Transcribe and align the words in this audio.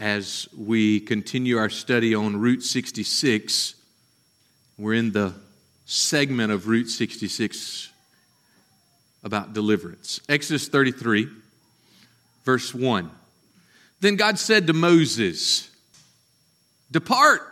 as 0.00 0.48
we 0.56 0.98
continue 0.98 1.58
our 1.58 1.68
study 1.68 2.14
on 2.14 2.34
Route 2.40 2.62
66. 2.62 3.74
We're 4.78 4.94
in 4.94 5.12
the 5.12 5.34
segment 5.84 6.50
of 6.50 6.66
Route 6.68 6.88
66 6.88 7.92
about 9.22 9.52
deliverance. 9.52 10.22
Exodus 10.26 10.68
33, 10.68 11.28
verse 12.44 12.74
1. 12.74 13.10
Then 14.00 14.16
God 14.16 14.38
said 14.38 14.68
to 14.68 14.72
Moses, 14.72 15.70
Depart, 16.90 17.42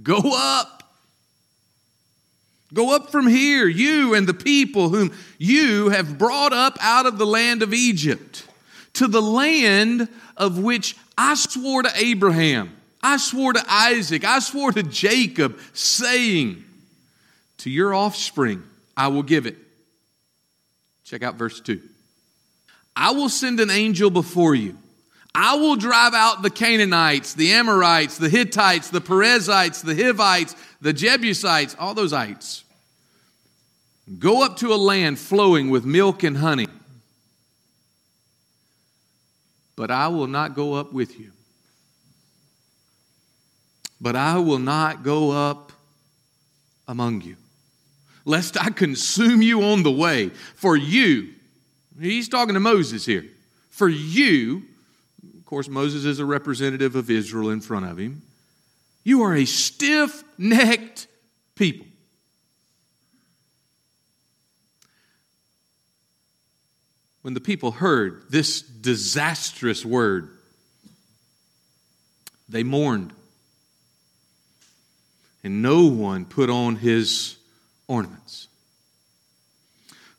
go 0.00 0.20
up. 0.36 0.70
Go 2.72 2.94
up 2.94 3.10
from 3.10 3.26
here, 3.26 3.66
you 3.66 4.14
and 4.14 4.26
the 4.26 4.34
people 4.34 4.88
whom 4.88 5.12
you 5.38 5.88
have 5.88 6.16
brought 6.16 6.52
up 6.52 6.76
out 6.80 7.06
of 7.06 7.18
the 7.18 7.26
land 7.26 7.62
of 7.62 7.74
Egypt, 7.74 8.46
to 8.94 9.08
the 9.08 9.22
land 9.22 10.08
of 10.36 10.58
which 10.58 10.96
I 11.16 11.34
swore 11.34 11.82
to 11.82 11.90
Abraham, 11.94 12.74
I 13.02 13.18
swore 13.18 13.52
to 13.52 13.64
Isaac, 13.68 14.24
I 14.24 14.38
swore 14.38 14.72
to 14.72 14.82
Jacob, 14.82 15.58
saying, 15.72 16.64
To 17.58 17.70
your 17.70 17.94
offspring 17.94 18.62
I 18.96 19.08
will 19.08 19.22
give 19.22 19.46
it. 19.46 19.56
Check 21.04 21.22
out 21.22 21.34
verse 21.34 21.60
2. 21.60 21.80
I 22.96 23.12
will 23.12 23.28
send 23.28 23.60
an 23.60 23.70
angel 23.70 24.10
before 24.10 24.54
you. 24.54 24.78
I 25.34 25.56
will 25.56 25.74
drive 25.74 26.14
out 26.14 26.42
the 26.42 26.50
Canaanites, 26.50 27.34
the 27.34 27.52
Amorites, 27.52 28.18
the 28.18 28.28
Hittites, 28.28 28.90
the 28.90 29.00
Perizzites, 29.00 29.82
the 29.82 29.94
Hivites, 29.94 30.54
the 30.80 30.92
Jebusites, 30.92 31.74
all 31.78 31.92
those 31.92 32.12
ites. 32.12 32.62
Go 34.18 34.44
up 34.44 34.58
to 34.58 34.72
a 34.72 34.76
land 34.76 35.18
flowing 35.18 35.70
with 35.70 35.84
milk 35.84 36.22
and 36.22 36.36
honey. 36.36 36.68
But 39.76 39.90
I 39.90 40.08
will 40.08 40.26
not 40.26 40.54
go 40.54 40.74
up 40.74 40.92
with 40.92 41.18
you. 41.18 41.32
But 44.00 44.16
I 44.16 44.38
will 44.38 44.58
not 44.58 45.02
go 45.02 45.30
up 45.30 45.72
among 46.86 47.22
you, 47.22 47.36
lest 48.24 48.60
I 48.60 48.70
consume 48.70 49.40
you 49.40 49.62
on 49.62 49.82
the 49.82 49.90
way. 49.90 50.28
For 50.56 50.76
you, 50.76 51.32
he's 51.98 52.28
talking 52.28 52.54
to 52.54 52.60
Moses 52.60 53.06
here. 53.06 53.24
For 53.70 53.88
you, 53.88 54.62
of 55.38 55.44
course, 55.46 55.68
Moses 55.68 56.04
is 56.04 56.18
a 56.18 56.24
representative 56.24 56.96
of 56.96 57.10
Israel 57.10 57.50
in 57.50 57.60
front 57.60 57.86
of 57.86 57.98
him. 57.98 58.22
You 59.04 59.22
are 59.22 59.34
a 59.34 59.44
stiff 59.44 60.22
necked 60.38 61.06
people. 61.54 61.86
When 67.24 67.32
the 67.32 67.40
people 67.40 67.70
heard 67.70 68.20
this 68.28 68.60
disastrous 68.60 69.82
word, 69.82 70.28
they 72.50 72.62
mourned. 72.62 73.14
And 75.42 75.62
no 75.62 75.86
one 75.86 76.26
put 76.26 76.50
on 76.50 76.76
his 76.76 77.38
ornaments. 77.88 78.48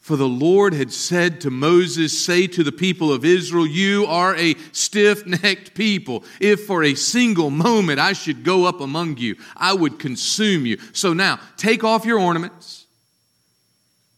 For 0.01 0.15
the 0.15 0.27
Lord 0.27 0.73
had 0.73 0.91
said 0.91 1.41
to 1.41 1.51
Moses, 1.51 2.25
Say 2.25 2.47
to 2.47 2.63
the 2.63 2.71
people 2.71 3.13
of 3.13 3.23
Israel, 3.23 3.67
You 3.67 4.07
are 4.07 4.35
a 4.35 4.55
stiff 4.71 5.27
necked 5.27 5.75
people. 5.75 6.23
If 6.41 6.65
for 6.65 6.83
a 6.83 6.95
single 6.95 7.51
moment 7.51 7.99
I 7.99 8.13
should 8.13 8.43
go 8.43 8.65
up 8.65 8.81
among 8.81 9.17
you, 9.17 9.35
I 9.55 9.73
would 9.73 9.99
consume 9.99 10.65
you. 10.65 10.79
So 10.91 11.13
now 11.13 11.39
take 11.55 11.83
off 11.83 12.03
your 12.03 12.19
ornaments, 12.19 12.87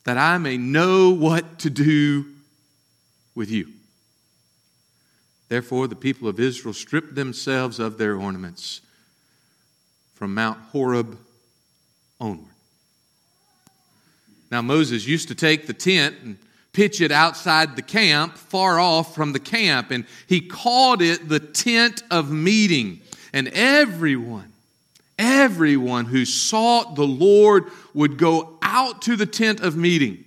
that 0.06 0.18
I 0.18 0.38
may 0.38 0.56
know 0.56 1.10
what 1.10 1.60
to 1.60 1.70
do 1.70 2.28
with 3.38 3.52
you. 3.52 3.70
Therefore, 5.48 5.88
the 5.88 5.96
people 5.96 6.28
of 6.28 6.40
Israel 6.40 6.74
stripped 6.74 7.16
themselves 7.16 7.80
of 7.80 7.98
their 7.98 8.18
ornaments 8.18 8.82
from 10.16 10.34
Mount 10.34 10.60
Horeb 10.72 11.18
onward. 12.20 12.52
Now, 14.52 14.62
Moses 14.62 15.08
used 15.08 15.28
to 15.28 15.36
take 15.36 15.68
the 15.68 15.74
tent 15.74 16.16
and 16.24 16.38
pitch 16.74 17.00
it 17.00 17.12
outside 17.12 17.76
the 17.76 17.82
camp, 17.82 18.38
far 18.38 18.80
off 18.80 19.14
from 19.14 19.34
the 19.34 19.40
camp, 19.40 19.92
and 19.92 20.06
he 20.26 20.42
called 20.42 21.02
it 21.02 21.30
the 21.30 21.40
tent 21.40 22.02
of 22.10 22.32
meeting. 22.32 23.02
And 23.34 23.50
everyone, 23.50 24.52
everyone 25.20 26.06
who 26.06 26.26
sought 26.26 26.96
the 26.96 27.08
Lord 27.08 27.66
would 27.94 28.18
go 28.18 28.58
out 28.62 29.04
to 29.04 29.16
the 29.16 29.26
tent 29.26 29.60
of 29.60 29.78
meeting 29.78 30.26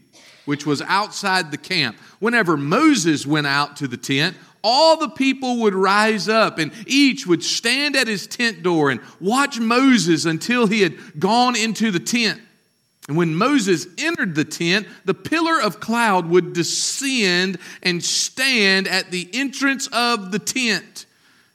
which 0.51 0.67
was 0.67 0.83
outside 0.83 1.53
the 1.53 1.57
camp. 1.57 1.97
Whenever 2.19 2.57
Moses 2.57 3.25
went 3.25 3.47
out 3.47 3.77
to 3.77 3.87
the 3.87 3.97
tent, 3.97 4.37
all 4.65 4.97
the 4.97 5.09
people 5.09 5.59
would 5.59 5.77
rise 5.77 6.29
up 6.29 6.59
and 6.59 6.73
each 6.89 7.25
would 7.25 7.45
stand 7.45 7.95
at 7.95 8.09
his 8.09 8.27
tent 8.27 8.65
door 8.65 8.91
and 8.91 9.01
watch 9.21 9.61
Moses 9.61 10.25
until 10.25 10.67
he 10.67 10.83
had 10.83 11.21
gone 11.21 11.55
into 11.55 11.93
the 11.93 12.01
tent. 12.01 12.41
And 13.07 13.17
when 13.17 13.33
Moses 13.37 13.87
entered 13.97 14.35
the 14.35 14.45
tent, 14.45 14.89
the 15.05 15.15
pillar 15.15 15.63
of 15.63 15.79
cloud 15.79 16.27
would 16.27 16.53
descend 16.53 17.57
and 17.85 18.03
stand 18.03 18.89
at 18.89 19.13
the 19.13 19.31
entrance 19.33 19.87
of 19.93 20.33
the 20.33 20.41
tent. 20.41 21.07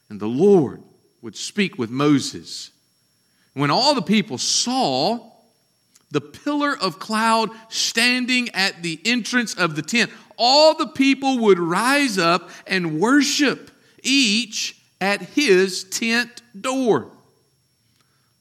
And 0.09 0.21
the 0.21 0.27
Lord 0.27 0.81
would 1.21 1.35
speak 1.35 1.77
with 1.77 1.89
Moses. 1.89 2.71
When 3.55 3.71
all 3.71 3.93
the 3.93 4.01
people 4.01 4.37
saw 4.37 5.34
the 6.15 6.21
pillar 6.21 6.77
of 6.79 6.97
cloud 6.97 7.49
standing 7.67 8.47
at 8.51 8.81
the 8.81 9.01
entrance 9.03 9.53
of 9.53 9.75
the 9.75 9.81
tent. 9.81 10.09
All 10.37 10.73
the 10.73 10.87
people 10.87 11.39
would 11.39 11.59
rise 11.59 12.17
up 12.17 12.49
and 12.65 13.01
worship, 13.01 13.69
each 14.01 14.79
at 15.01 15.19
his 15.21 15.83
tent 15.83 16.41
door. 16.57 17.11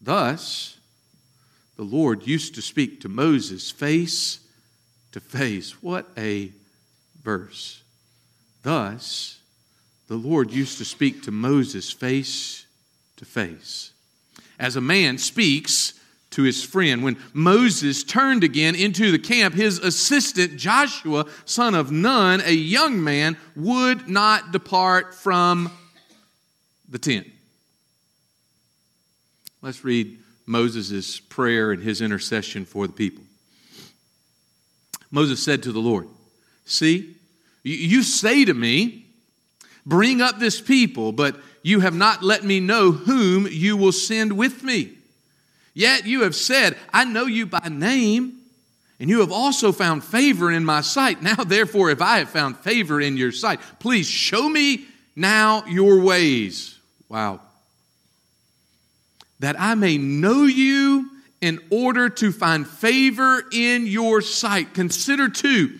Thus, 0.00 0.76
the 1.74 1.82
Lord 1.82 2.24
used 2.24 2.54
to 2.54 2.62
speak 2.62 3.00
to 3.00 3.08
Moses 3.08 3.72
face 3.72 4.38
to 5.10 5.18
face. 5.18 5.82
What 5.82 6.06
a 6.16 6.52
verse. 7.24 7.82
Thus, 8.62 9.41
the 10.06 10.14
Lord 10.14 10.52
used 10.52 10.78
to 10.78 10.84
speak 10.84 11.24
to 11.24 11.32
Moses 11.32 11.91
face 11.91 12.66
to 13.16 13.24
face. 13.24 13.91
As 14.60 14.76
a 14.76 14.80
man 14.80 15.18
speaks 15.18 15.94
to 16.34 16.43
his 16.43 16.65
friend. 16.65 17.03
When 17.05 17.17
Moses 17.33 18.03
turned 18.03 18.43
again 18.43 18.75
into 18.75 19.12
the 19.12 19.19
camp, 19.19 19.55
his 19.55 19.78
assistant, 19.78 20.56
Joshua, 20.56 21.27
son 21.45 21.75
of 21.75 21.93
Nun, 21.93 22.43
a 22.45 22.53
young 22.53 23.03
man, 23.03 23.37
would 23.55 24.09
not 24.09 24.50
depart 24.50 25.15
from 25.15 25.71
the 26.89 26.99
tent. 26.99 27.28
Let's 29.62 29.84
read 29.84 30.19
Moses' 30.45 31.21
prayer 31.21 31.71
and 31.71 31.83
his 31.83 32.00
intercession 32.00 32.65
for 32.65 32.87
the 32.89 32.93
people. 32.93 33.22
Moses 35.11 35.43
said 35.43 35.62
to 35.62 35.72
the 35.72 35.81
Lord, 35.81 36.09
See, 36.66 37.15
you 37.62 38.03
say 38.03 38.45
to 38.45 38.55
me, 38.55 39.06
Bring 39.87 40.21
up 40.21 40.39
this 40.39 40.61
people, 40.61 41.12
but 41.12 41.37
you 41.62 41.81
have 41.81 41.95
not 41.95 42.22
let 42.22 42.43
me 42.43 42.59
know 42.59 42.91
whom 42.91 43.47
you 43.47 43.77
will 43.77 43.93
send 43.93 44.37
with 44.37 44.65
me. 44.65 44.94
Yet 45.74 46.06
you 46.06 46.22
have 46.22 46.36
said, 46.36 46.78
I 46.92 47.04
know 47.04 47.26
you 47.26 47.46
by 47.46 47.68
name, 47.68 48.38
and 49.00 49.10
you 49.10 49.20
have 49.20 49.32
also 49.32 49.72
found 49.72 50.04
favor 50.04 50.50
in 50.52 50.64
my 50.64 50.80
sight. 50.80 51.20
Now, 51.20 51.34
therefore, 51.34 51.90
if 51.90 52.00
I 52.00 52.18
have 52.18 52.30
found 52.30 52.56
favor 52.58 53.00
in 53.00 53.16
your 53.16 53.32
sight, 53.32 53.58
please 53.80 54.06
show 54.06 54.48
me 54.48 54.86
now 55.16 55.64
your 55.66 56.00
ways. 56.00 56.78
Wow. 57.08 57.40
That 59.40 59.60
I 59.60 59.74
may 59.74 59.98
know 59.98 60.44
you 60.44 61.10
in 61.40 61.58
order 61.70 62.08
to 62.08 62.30
find 62.30 62.66
favor 62.66 63.44
in 63.52 63.86
your 63.88 64.20
sight. 64.20 64.74
Consider 64.74 65.28
too 65.28 65.78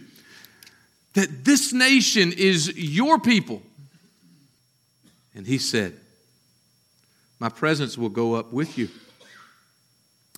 that 1.15 1.44
this 1.44 1.72
nation 1.72 2.32
is 2.32 2.76
your 2.76 3.21
people. 3.21 3.62
And 5.37 5.47
he 5.47 5.59
said, 5.59 5.94
My 7.38 7.49
presence 7.49 7.97
will 7.97 8.08
go 8.08 8.35
up 8.35 8.52
with 8.52 8.76
you 8.76 8.88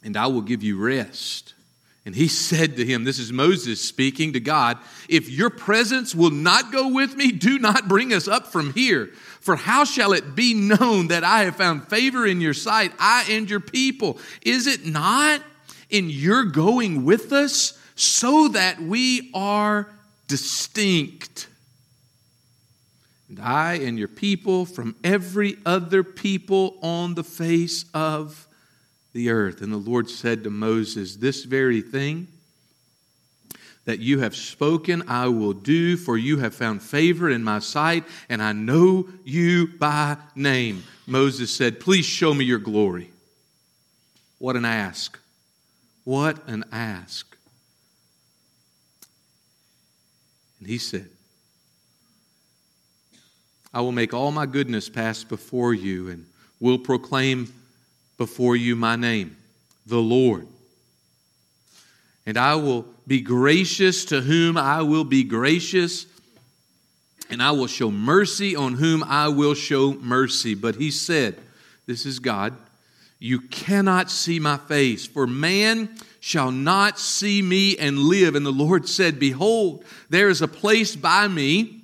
and 0.03 0.17
I 0.17 0.27
will 0.27 0.43
give 0.43 0.63
you 0.63 0.77
rest. 0.79 1.55
And 2.07 2.15
he 2.15 2.29
said 2.29 2.77
to 2.77 2.87
him, 2.87 3.05
This 3.05 3.19
is 3.19 3.33
Moses 3.33 3.81
speaking 3.81 4.33
to 4.33 4.41
God, 4.41 4.79
if 5.09 5.29
your 5.29 5.51
presence 5.51 6.15
will 6.15 6.31
not 6.31 6.73
go 6.73 6.89
with 6.89 7.17
me, 7.17 7.33
do 7.33 7.59
not 7.59 7.89
bring 7.89 8.13
us 8.13 8.29
up 8.29 8.47
from 8.47 8.73
here. 8.73 9.11
For 9.41 9.57
how 9.57 9.85
shall 9.85 10.13
it 10.13 10.35
be 10.35 10.55
known 10.55 11.09
that 11.09 11.25
I 11.25 11.45
have 11.45 11.57
found 11.57 11.89
favor 11.89 12.27
in 12.27 12.41
your 12.41 12.55
sight, 12.55 12.93
I 12.99 13.27
and 13.29 13.51
your 13.51 13.61
people? 13.61 14.19
Is 14.43 14.67
it 14.67 14.87
not 14.87 15.43
in 15.91 16.09
your 16.09 16.45
going 16.45 17.05
with 17.05 17.33
us 17.33 17.79
so 17.95 18.49
that 18.49 18.81
we 18.81 19.31
are 19.35 19.89
distinct? 20.27 21.49
And 23.29 23.41
I 23.41 23.75
and 23.75 23.99
your 23.99 24.09
people 24.09 24.67
from 24.67 24.95
every 25.03 25.57
other 25.67 26.05
people 26.05 26.77
on 26.81 27.15
the 27.15 27.25
face 27.25 27.85
of 27.93 28.47
the 29.17 29.31
earth. 29.31 29.63
And 29.63 29.73
the 29.73 29.79
Lord 29.79 30.09
said 30.09 30.45
to 30.45 30.51
Moses, 30.51 31.17
This 31.17 31.45
very 31.45 31.81
thing, 31.81 32.29
that 33.87 33.99
you 33.99 34.19
have 34.21 34.37
spoken, 34.37 35.03
I 35.09 35.29
will 35.29 35.53
do, 35.53 35.97
for 35.97 36.19
you 36.19 36.39
have 36.39 36.55
found 36.55 36.83
favor 36.83 37.31
in 37.31 37.43
my 37.43 37.61
sight, 37.61 38.05
and 38.29 38.43
I 38.43 38.53
know 38.53 39.09
you 39.25 39.69
by 39.79 40.17
name. 40.35 40.85
Moses 41.07 41.51
said, 41.51 41.81
Please 41.81 42.05
show 42.05 42.35
me 42.35 42.45
your 42.45 42.59
glory. 42.59 43.11
What 44.39 44.55
an 44.55 44.65
ask! 44.65 45.19
What 46.05 46.47
an 46.47 46.65
ask. 46.71 47.37
And 50.61 50.69
he 50.69 50.79
said, 50.79 51.09
I 53.73 53.81
will 53.81 53.93
make 53.93 54.15
all 54.15 54.31
my 54.31 54.47
goodness 54.47 54.89
pass 54.89 55.25
before 55.25 55.75
you 55.75 56.09
and 56.09 56.27
will 56.61 56.79
proclaim 56.79 57.53
before 58.17 58.57
you 58.57 58.77
my 58.77 58.97
name, 58.97 59.37
the 59.87 59.99
Lord. 59.99 60.47
And 62.27 62.37
I 62.37 62.57
will 62.57 62.87
be 63.07 63.21
gracious 63.21 64.05
to 64.07 64.21
whom 64.21 64.57
I 64.57 64.83
will 64.83 65.05
be 65.05 65.23
gracious, 65.23 66.07
and 67.31 67.43
I 67.43 67.53
will 67.53 67.67
show 67.67 67.91
mercy 67.91 68.57
on 68.57 68.75
whom 68.75 69.05
I 69.05 69.29
will 69.29 69.55
show 69.55 69.93
mercy. 69.95 70.55
But 70.55 70.77
he 70.77 70.91
said, 70.91 71.37
This 71.87 72.05
is 72.05 72.19
God, 72.19 72.55
you 73.19 73.41
cannot 73.41 74.11
see 74.11 74.41
my 74.41 74.57
face, 74.57 75.07
for 75.07 75.27
man 75.27 75.97
shall 76.21 76.51
not 76.51 76.99
see 76.99 77.41
me 77.41 77.77
and 77.79 77.99
live. 77.99 78.35
And 78.35 78.45
the 78.45 78.51
Lord 78.51 78.89
said, 78.89 79.21
Behold, 79.21 79.85
there 80.11 80.29
is 80.29 80.43
a 80.43 80.49
place 80.49 80.97
by 80.97 81.29
me 81.29 81.81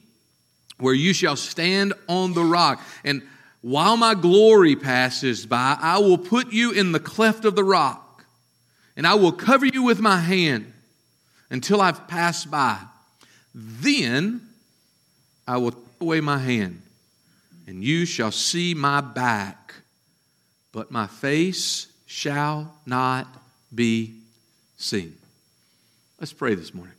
where 0.79 0.95
you 0.95 1.15
shall 1.15 1.37
stand 1.37 1.95
on 2.09 2.35
the 2.35 2.45
rock. 2.45 2.83
And 3.05 3.23
while 3.63 3.97
my 3.97 4.15
glory 4.15 4.75
passes 4.75 5.47
by, 5.47 5.79
I 5.81 5.99
will 5.99 6.19
put 6.19 6.53
you 6.53 6.73
in 6.73 6.93
the 6.93 7.01
cleft 7.01 7.45
of 7.45 7.55
the 7.55 7.65
rock, 7.65 8.25
and 8.97 9.07
I 9.07 9.15
will 9.15 9.33
cover 9.33 9.65
you 9.65 9.85
with 9.85 10.01
my 10.01 10.19
hand 10.19 10.73
until 11.49 11.81
I've 11.81 12.09
passed 12.09 12.51
by. 12.51 12.79
Then 13.55 14.49
I 15.47 15.59
will 15.59 15.71
take 15.71 16.01
away 16.01 16.21
my 16.21 16.39
hand, 16.39 16.83
and 17.69 17.85
you 17.85 18.05
shall 18.05 18.33
see 18.33 18.75
my 18.75 19.01
back, 19.01 19.75
but 20.73 20.91
my 20.91 21.07
face 21.07 21.87
shall 22.07 22.75
not 22.85 23.29
be 23.73 24.17
seen. 24.77 25.17
Let's 26.19 26.33
pray 26.33 26.57
this 26.57 26.75
morning. 26.75 26.95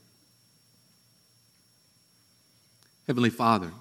Heavenly 3.05 3.29
Father, 3.29 3.71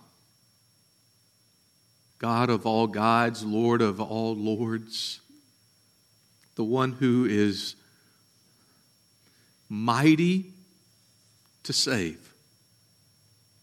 God 2.22 2.50
of 2.50 2.66
all 2.66 2.86
gods, 2.86 3.44
Lord 3.44 3.82
of 3.82 4.00
all 4.00 4.36
lords, 4.36 5.20
the 6.54 6.62
one 6.62 6.92
who 6.92 7.26
is 7.28 7.74
mighty 9.68 10.44
to 11.64 11.72
save, 11.72 12.32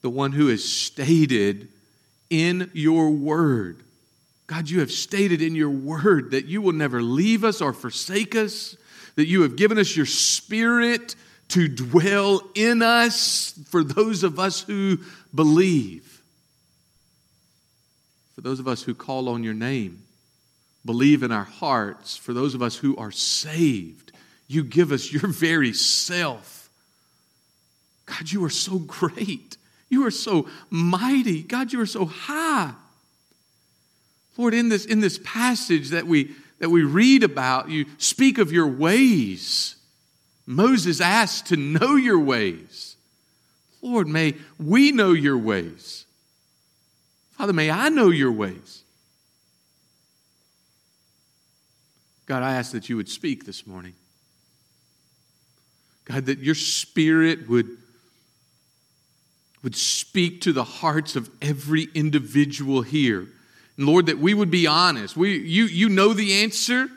the 0.02 0.10
one 0.10 0.34
who 0.34 0.50
is 0.50 0.70
stated 0.70 1.70
in 2.30 2.70
your 2.74 3.12
word. 3.12 3.78
God, 4.46 4.70
you 4.70 4.82
have 4.82 4.92
stated 4.92 5.42
in 5.42 5.56
your 5.56 5.70
word 5.70 6.32
that 6.32 6.46
you 6.46 6.62
will 6.62 6.74
never 6.74 7.02
leave 7.02 7.46
us 7.46 7.62
or 7.62 7.72
forsake 7.72 8.36
us, 8.36 8.76
that 9.16 9.28
you 9.28 9.44
have 9.44 9.56
given 9.56 9.78
us 9.78 9.96
your 9.96 10.06
spirit 10.06 11.16
to 11.48 11.70
dwell 11.70 12.42
in 12.56 12.82
us 12.82 13.58
for 13.70 13.86
those 13.86 14.24
of 14.24 14.38
us 14.38 14.60
who 14.64 14.98
believe. 15.34 16.09
For 18.40 18.44
those 18.44 18.62
of 18.62 18.70
us 18.70 18.84
who 18.84 18.96
call 18.96 19.28
on 19.28 19.44
your 19.44 19.54
name, 19.54 20.02
believe 20.86 21.24
in 21.24 21.32
our 21.34 21.44
hearts. 21.44 22.16
For 22.16 22.32
those 22.32 22.56
of 22.56 22.62
us 22.62 22.78
who 22.78 22.96
are 22.96 23.12
saved, 23.12 24.14
you 24.48 24.64
give 24.64 24.94
us 24.94 25.12
your 25.12 25.28
very 25.28 25.74
self. 25.74 26.70
God, 28.06 28.32
you 28.32 28.42
are 28.46 28.50
so 28.50 28.80
great. 28.80 29.58
You 29.90 30.08
are 30.08 30.12
so 30.12 30.48
mighty. 30.70 31.44
God, 31.44 31.74
you 31.74 31.82
are 31.82 31.86
so 31.86 32.06
high. 32.06 32.72
Lord, 34.38 34.54
in 34.54 34.70
this, 34.70 34.86
in 34.86 35.02
this 35.02 35.20
passage 35.22 35.90
that 35.90 36.08
we, 36.08 36.34
that 36.60 36.70
we 36.70 36.84
read 36.84 37.24
about, 37.24 37.70
you 37.70 37.88
speak 37.98 38.38
of 38.38 38.54
your 38.54 38.68
ways. 38.68 39.76
Moses 40.46 41.02
asked 41.02 41.48
to 41.48 41.58
know 41.58 41.98
your 41.98 42.20
ways. 42.20 42.96
Lord, 43.82 44.08
may 44.08 44.36
we 44.58 44.94
know 44.94 45.12
your 45.12 45.38
ways. 45.38 46.06
Father, 47.40 47.54
may 47.54 47.72
I 47.72 47.88
know 47.88 48.10
your 48.10 48.34
ways. 48.34 48.84
God, 52.26 52.44
I 52.44 52.56
ask 52.56 52.74
that 52.74 52.90
you 52.90 52.98
would 52.98 53.08
speak 53.08 53.46
this 53.46 53.66
morning. 53.66 53.94
God, 56.04 56.26
that 56.26 56.40
your 56.40 56.54
spirit 56.54 57.48
would, 57.48 57.70
would 59.64 59.78
speak 59.78 60.42
to 60.42 60.52
the 60.52 60.66
hearts 60.66 61.16
of 61.16 61.30
every 61.42 61.88
individual 61.96 62.82
here. 62.82 63.26
And 63.78 63.88
Lord, 63.88 64.08
that 64.08 64.20
we 64.20 64.34
would 64.34 64.52
be 64.52 64.68
honest. 64.68 65.16
We, 65.16 65.38
you, 65.38 65.64
you 65.64 65.88
know 65.88 66.12
the 66.12 66.44
answer. 66.44 66.90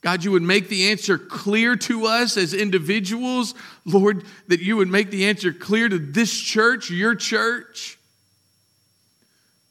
God, 0.00 0.24
you 0.24 0.32
would 0.32 0.42
make 0.42 0.66
the 0.66 0.90
answer 0.90 1.18
clear 1.18 1.76
to 1.76 2.06
us 2.06 2.36
as 2.36 2.52
individuals. 2.52 3.54
Lord, 3.84 4.24
that 4.48 4.58
you 4.58 4.76
would 4.76 4.88
make 4.88 5.12
the 5.12 5.26
answer 5.26 5.52
clear 5.52 5.88
to 5.88 6.00
this 6.00 6.36
church, 6.36 6.90
your 6.90 7.14
church. 7.14 7.97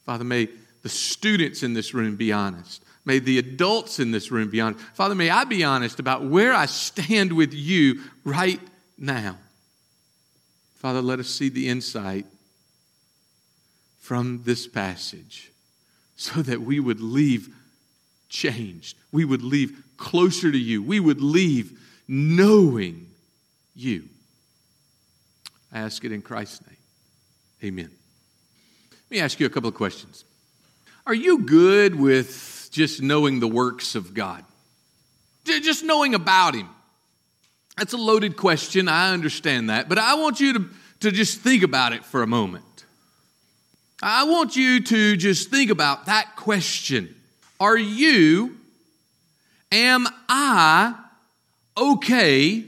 Father, 0.07 0.23
may 0.23 0.47
the 0.83 0.89
students 0.89 1.63
in 1.63 1.73
this 1.73 1.93
room 1.93 2.15
be 2.15 2.31
honest. 2.31 2.81
May 3.03 3.19
the 3.19 3.39
adults 3.39 3.99
in 3.99 4.11
this 4.11 4.31
room 4.31 4.49
be 4.49 4.61
honest. 4.61 4.79
Father, 4.93 5.15
may 5.15 5.29
I 5.29 5.43
be 5.43 5.65
honest 5.65 5.99
about 5.99 6.23
where 6.23 6.53
I 6.53 6.65
stand 6.65 7.33
with 7.33 7.53
you 7.53 7.99
right 8.23 8.61
now. 8.97 9.35
Father, 10.75 11.01
let 11.01 11.19
us 11.19 11.27
see 11.27 11.49
the 11.49 11.67
insight 11.67 12.25
from 13.99 14.43
this 14.45 14.65
passage 14.65 15.51
so 16.15 16.41
that 16.41 16.61
we 16.61 16.79
would 16.79 17.01
leave 17.01 17.53
changed. 18.29 18.95
We 19.11 19.25
would 19.25 19.43
leave 19.43 19.83
closer 19.97 20.49
to 20.53 20.57
you. 20.57 20.81
We 20.81 21.01
would 21.01 21.19
leave 21.19 21.77
knowing 22.07 23.09
you. 23.75 24.05
I 25.73 25.79
ask 25.79 26.05
it 26.05 26.13
in 26.13 26.21
Christ's 26.21 26.65
name. 26.65 26.77
Amen. 27.61 27.91
Let 29.09 29.17
me 29.17 29.19
ask 29.19 29.39
you 29.39 29.45
a 29.45 29.49
couple 29.49 29.69
of 29.69 29.75
questions. 29.75 30.25
Are 31.05 31.13
you 31.13 31.39
good 31.39 31.95
with 31.95 32.69
just 32.71 33.01
knowing 33.01 33.39
the 33.39 33.47
works 33.47 33.95
of 33.95 34.13
God? 34.13 34.43
Just 35.45 35.83
knowing 35.83 36.13
about 36.13 36.55
Him? 36.55 36.69
That's 37.77 37.93
a 37.93 37.97
loaded 37.97 38.35
question. 38.35 38.89
I 38.89 39.13
understand 39.13 39.69
that. 39.69 39.87
But 39.87 39.97
I 39.97 40.15
want 40.15 40.39
you 40.39 40.53
to, 40.53 40.69
to 41.01 41.11
just 41.11 41.39
think 41.39 41.63
about 41.63 41.93
it 41.93 42.03
for 42.03 42.23
a 42.23 42.27
moment. 42.27 42.63
I 44.01 44.25
want 44.25 44.55
you 44.55 44.81
to 44.81 45.15
just 45.15 45.49
think 45.49 45.71
about 45.71 46.07
that 46.07 46.35
question. 46.35 47.15
Are 47.59 47.77
you 47.77 48.57
Am 49.71 50.07
I 50.29 50.95
okay 51.77 52.63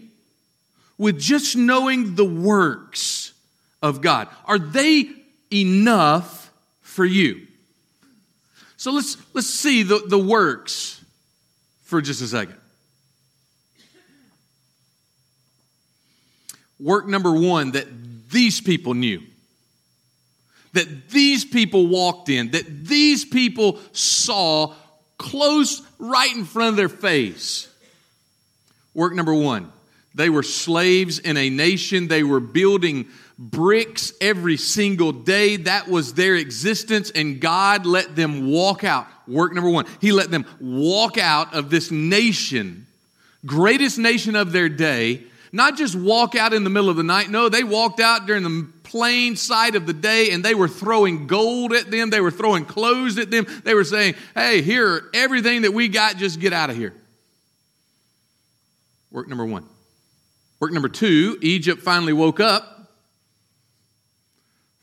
with 0.97 1.19
just 1.19 1.55
knowing 1.55 2.15
the 2.15 2.25
works 2.25 3.33
of 3.81 4.01
God? 4.01 4.27
Are 4.45 4.59
they 4.59 5.09
enough 5.51 6.38
for 6.99 7.05
you? 7.05 7.47
So 8.75 8.91
let's, 8.91 9.15
let's 9.33 9.47
see 9.47 9.83
the, 9.83 10.03
the 10.05 10.17
works 10.17 11.01
for 11.83 12.01
just 12.01 12.21
a 12.21 12.27
second. 12.27 12.57
Work 16.77 17.07
number 17.07 17.31
one 17.31 17.71
that 17.71 17.87
these 18.29 18.59
people 18.59 18.95
knew, 18.95 19.21
that 20.73 21.09
these 21.09 21.45
people 21.45 21.87
walked 21.87 22.27
in, 22.27 22.51
that 22.51 22.85
these 22.85 23.23
people 23.23 23.79
saw 23.93 24.73
close 25.17 25.81
right 25.99 26.35
in 26.35 26.43
front 26.43 26.71
of 26.71 26.75
their 26.75 26.89
face. 26.89 27.73
Work 28.93 29.13
number 29.13 29.33
one 29.33 29.71
they 30.15 30.29
were 30.29 30.43
slaves 30.43 31.17
in 31.19 31.37
a 31.37 31.49
nation, 31.49 32.09
they 32.09 32.23
were 32.23 32.41
building 32.41 33.07
bricks 33.39 34.11
every 34.19 34.57
single 34.57 35.13
day. 35.13 35.55
That 35.55 35.87
was 35.87 36.13
their 36.13 36.35
existence, 36.35 37.09
and 37.09 37.39
God 37.39 37.85
let 37.85 38.15
them 38.15 38.51
walk 38.51 38.83
out. 38.83 39.07
Work 39.27 39.53
number 39.53 39.69
one 39.69 39.85
He 40.01 40.11
let 40.11 40.29
them 40.29 40.45
walk 40.59 41.17
out 41.17 41.53
of 41.55 41.69
this 41.69 41.89
nation, 41.89 42.85
greatest 43.45 43.97
nation 43.97 44.35
of 44.35 44.51
their 44.51 44.69
day. 44.69 45.23
Not 45.51 45.77
just 45.77 45.95
walk 45.95 46.35
out 46.35 46.53
in 46.53 46.63
the 46.63 46.69
middle 46.69 46.89
of 46.89 46.97
the 46.97 47.03
night. 47.03 47.31
No, 47.31 47.49
they 47.49 47.63
walked 47.63 47.99
out 47.99 48.27
during 48.27 48.43
the 48.43 48.67
plain 48.83 49.35
sight 49.35 49.73
of 49.75 49.87
the 49.87 49.93
day 49.93 50.29
and 50.29 50.45
they 50.45 50.53
were 50.53 50.67
throwing 50.67 51.25
gold 51.25 51.73
at 51.73 51.89
them. 51.89 52.11
They 52.11 52.21
were 52.21 52.29
throwing 52.29 52.65
clothes 52.65 53.17
at 53.17 53.31
them. 53.31 53.47
They 53.63 53.73
were 53.73 53.83
saying, 53.83 54.13
hey, 54.35 54.61
here, 54.61 55.09
everything 55.11 55.63
that 55.63 55.73
we 55.73 55.87
got, 55.87 56.17
just 56.17 56.39
get 56.39 56.53
out 56.53 56.69
of 56.69 56.75
here. 56.75 56.93
Work 59.09 59.27
number 59.27 59.43
one. 59.43 59.65
Work 60.59 60.71
number 60.71 60.89
two 60.89 61.39
Egypt 61.41 61.81
finally 61.81 62.13
woke 62.13 62.39
up 62.39 62.78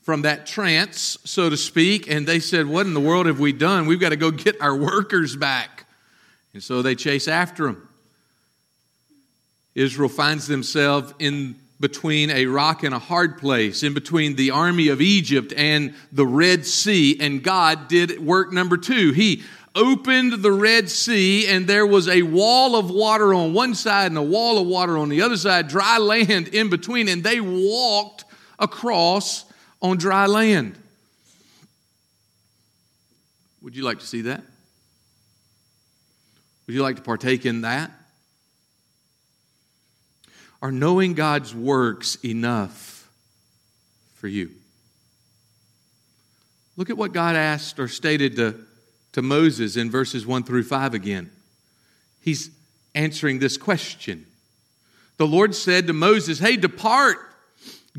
from 0.07 0.23
that 0.23 0.47
trance, 0.47 1.19
so 1.25 1.51
to 1.51 1.57
speak, 1.57 2.09
and 2.09 2.29
they 2.29 2.39
said, 2.39 2.65
What 2.65 2.87
in 2.87 2.95
the 2.95 3.01
world 3.01 3.27
have 3.27 3.41
we 3.41 3.53
done? 3.53 3.87
We've 3.87 3.99
got 3.99 4.11
to 4.11 4.17
go 4.17 4.31
get 4.31 4.61
our 4.61 4.77
workers 4.77 5.35
back. 5.35 5.85
And 6.55 6.63
so 6.63 6.81
they 6.81 6.95
chase 6.95 7.27
after 7.27 7.65
them. 7.65 7.89
Israel 9.75 10.09
finds 10.09 10.47
themselves 10.47 11.13
in 11.19 11.57
between 11.81 12.31
a 12.31 12.47
rock 12.47 12.85
and 12.85 12.95
a 12.95 13.01
hard 13.01 13.39
place, 13.39 13.83
in 13.83 13.95
between 13.95 14.37
the 14.37 14.53
army 14.53 14.87
of 14.89 15.01
Egypt 15.01 15.53
and 15.57 15.93
the 16.13 16.25
Red 16.25 16.65
Sea, 16.65 17.19
and 17.19 17.43
God 17.43 17.89
did 17.89 18.25
work 18.25 18.53
number 18.53 18.77
two. 18.77 19.11
He 19.11 19.43
opened 19.75 20.35
the 20.35 20.53
Red 20.53 20.89
Sea, 20.89 21.49
and 21.49 21.67
there 21.67 21.85
was 21.85 22.07
a 22.07 22.23
wall 22.23 22.77
of 22.77 22.91
water 22.91 23.35
on 23.35 23.55
one 23.55 23.75
side 23.75 24.13
and 24.13 24.19
a 24.19 24.23
wall 24.23 24.61
of 24.61 24.69
water 24.69 24.99
on 24.99 25.09
the 25.09 25.23
other 25.23 25.37
side, 25.37 25.67
dry 25.67 25.99
land 25.99 26.47
in 26.47 26.71
between, 26.71 27.09
and 27.09 27.25
they 27.25 27.41
walked 27.41 28.25
across 28.61 29.46
on 29.81 29.97
dry 29.97 30.27
land. 30.27 30.79
Would 33.63 33.77
you 33.77 33.83
like 33.83 34.01
to 34.01 34.07
see 34.07 34.23
that? 34.23 34.43
Would 36.67 36.75
you 36.75 36.83
like 36.83 36.97
to 36.97 37.03
partake 37.03 37.47
in 37.47 37.63
that? 37.63 37.91
Are 40.63 40.73
knowing 40.73 41.15
God's 41.15 41.55
works 41.55 42.17
enough 42.25 43.09
for 44.15 44.29
you? 44.29 44.51
Look 46.77 46.91
at 46.91 46.97
what 46.97 47.13
God 47.13 47.37
asked 47.37 47.79
or 47.79 47.89
stated 47.89 48.37
to, 48.37 48.55
to 49.13 49.23
Moses 49.23 49.77
in 49.77 49.91
verses 49.91 50.27
1 50.27 50.45
through 50.45 50.65
5 50.65 50.95
again. 50.95 51.31
He's 52.21 52.51
answering 52.95 53.39
this 53.39 53.57
question. 53.57 54.27
The 55.17 55.27
Lord 55.27 55.55
said 55.55 55.87
to 55.87 55.93
Moses, 55.93 56.39
Hey, 56.39 56.57
depart, 56.57 57.19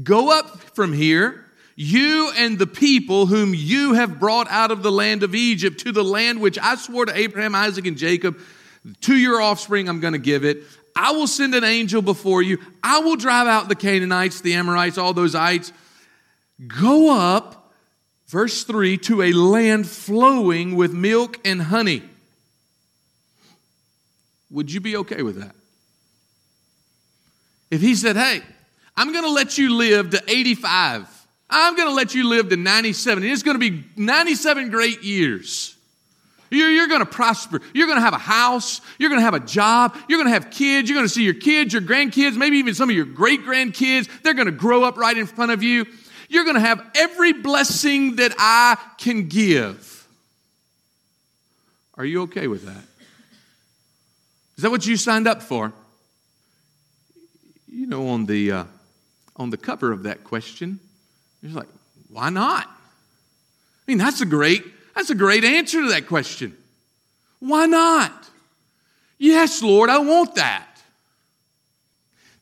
go 0.04 0.38
up 0.38 0.60
from 0.76 0.94
here, 0.94 1.46
you 1.80 2.32
and 2.36 2.58
the 2.58 2.66
people 2.66 3.28
whom 3.28 3.54
you 3.54 3.94
have 3.94 4.20
brought 4.20 4.50
out 4.50 4.72
of 4.72 4.82
the 4.82 4.92
land 4.92 5.22
of 5.22 5.36
Egypt 5.36 5.80
to 5.82 5.92
the 5.92 6.04
land 6.04 6.42
which 6.42 6.58
I 6.58 6.76
swore 6.76 7.06
to 7.06 7.16
Abraham, 7.16 7.54
Isaac, 7.54 7.86
and 7.86 7.96
Jacob. 7.96 8.40
To 9.02 9.16
your 9.16 9.40
offspring, 9.40 9.88
I'm 9.88 10.00
going 10.00 10.14
to 10.14 10.20
give 10.20 10.44
it. 10.44 10.64
I 10.96 11.12
will 11.12 11.28
send 11.28 11.54
an 11.54 11.64
angel 11.64 12.02
before 12.02 12.42
you. 12.42 12.58
I 12.82 13.00
will 13.00 13.16
drive 13.16 13.46
out 13.46 13.70
the 13.70 13.76
Canaanites, 13.76 14.42
the 14.42 14.56
Amorites, 14.56 14.98
all 14.98 15.14
those 15.14 15.36
ites. 15.36 15.72
Go 16.66 17.16
up, 17.16 17.72
verse 18.26 18.64
3, 18.64 18.98
to 19.00 19.22
a 19.22 19.32
land 19.34 19.88
flowing 19.88 20.76
with 20.76 20.94
milk 20.94 21.40
and 21.46 21.62
honey. 21.62 22.02
Would 24.50 24.72
you 24.72 24.82
be 24.82 24.98
okay 24.98 25.22
with 25.22 25.40
that? 25.40 25.54
If 27.70 27.82
he 27.82 27.94
said, 27.94 28.16
Hey, 28.16 28.42
I'm 28.96 29.12
going 29.12 29.26
to 29.26 29.32
let 29.32 29.60
you 29.60 29.76
live 29.76 30.10
to 30.12 30.24
85, 30.28 31.17
I'm 31.50 31.76
going 31.76 31.88
to 31.88 31.94
let 31.94 32.14
you 32.14 32.28
live 32.28 32.50
to 32.50 32.58
97, 32.58 33.24
and 33.24 33.32
it's 33.32 33.44
going 33.44 33.60
to 33.60 33.72
be 33.72 33.86
97 33.96 34.70
great 34.70 35.04
years. 35.04 35.76
You're, 36.50 36.72
you're 36.72 36.88
going 36.88 37.02
to 37.02 37.06
prosper. 37.06 37.62
You're 37.74 37.88
going 37.88 37.98
to 37.98 38.04
have 38.04 38.14
a 38.14 38.18
house. 38.18 38.82
You're 38.98 39.10
going 39.10 39.20
to 39.20 39.26
have 39.26 39.34
a 39.34 39.40
job. 39.40 39.96
You're 40.08 40.18
going 40.18 40.28
to 40.28 40.34
have 40.34 40.50
kids. 40.50 40.90
You're 40.90 40.98
going 40.98 41.08
to 41.08 41.14
see 41.14 41.24
your 41.24 41.34
kids, 41.34 41.74
your 41.74 41.82
grandkids, 41.82 42.38
maybe 42.38 42.58
even 42.58 42.74
some 42.74 42.90
of 42.90 42.96
your 42.96 43.06
great 43.06 43.42
grandkids. 43.42 44.10
They're 44.24 44.34
going 44.34 44.48
to 44.48 44.52
grow 44.52 44.84
up 44.84 44.98
right 44.98 45.18
in 45.18 45.26
front 45.26 45.52
of 45.52 45.64
you. 45.64 45.86
You're 46.30 46.44
going 46.44 46.56
to 46.56 46.62
have 46.62 46.86
every 46.96 47.34
blessing 47.34 48.18
that 48.18 48.34
I 48.38 48.78
can 48.98 49.28
give. 49.28 50.08
Are 51.96 52.06
you 52.06 52.24
okay 52.24 52.48
with 52.48 52.66
that? 52.66 52.84
Is 54.58 54.64
that 54.64 54.72
what 54.72 54.86
you 54.86 54.98
signed 54.98 55.28
up 55.28 55.42
for? 55.42 55.74
You 57.68 57.88
know, 57.88 58.10
on 58.10 58.26
the, 58.26 58.52
uh, 58.52 58.64
on 59.36 59.50
the 59.50 59.58
cover 59.58 59.92
of 59.92 60.04
that 60.04 60.24
question, 60.24 60.80
you're 61.42 61.52
like, 61.52 61.68
why 62.10 62.30
not? 62.30 62.66
I 62.68 62.72
mean, 63.92 63.98
that's 63.98 64.22
a 64.22 64.26
great 64.26 64.64
that's 64.96 65.10
a 65.10 65.16
great 65.16 65.44
answer 65.44 65.82
to 65.82 65.90
that 65.90 66.08
question. 66.08 66.58
Why 67.40 67.68
not? 67.68 68.12
Yes, 69.20 69.62
Lord, 69.62 69.90
I 69.90 70.00
want 70.00 70.36
that. 70.36 70.82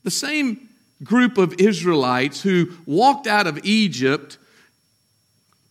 The 0.04 0.12
same 0.12 0.70
group 1.04 1.38
of 1.38 1.54
Israelites 1.60 2.42
who 2.42 2.72
walked 2.86 3.28
out 3.28 3.48
of 3.48 3.60
Egypt 3.66 4.38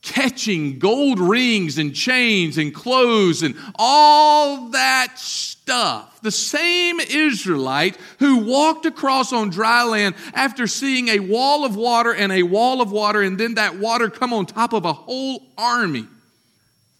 catching 0.04 0.78
gold 0.78 1.18
rings 1.18 1.78
and 1.78 1.94
chains 1.94 2.58
and 2.58 2.74
clothes 2.74 3.42
and 3.42 3.56
all 3.76 4.68
that 4.68 5.18
stuff. 5.18 6.20
The 6.20 6.30
same 6.30 7.00
Israelite 7.00 7.96
who 8.18 8.44
walked 8.44 8.86
across 8.86 9.32
on 9.32 9.48
dry 9.48 9.82
land 9.82 10.14
after 10.34 10.66
seeing 10.66 11.08
a 11.08 11.20
wall 11.20 11.64
of 11.64 11.74
water 11.74 12.14
and 12.14 12.30
a 12.30 12.42
wall 12.42 12.80
of 12.82 12.92
water, 12.92 13.22
and 13.22 13.38
then 13.38 13.54
that 13.54 13.78
water 13.78 14.10
come 14.10 14.32
on 14.32 14.46
top 14.46 14.74
of 14.74 14.84
a 14.84 14.92
whole 14.92 15.42
army. 15.56 16.06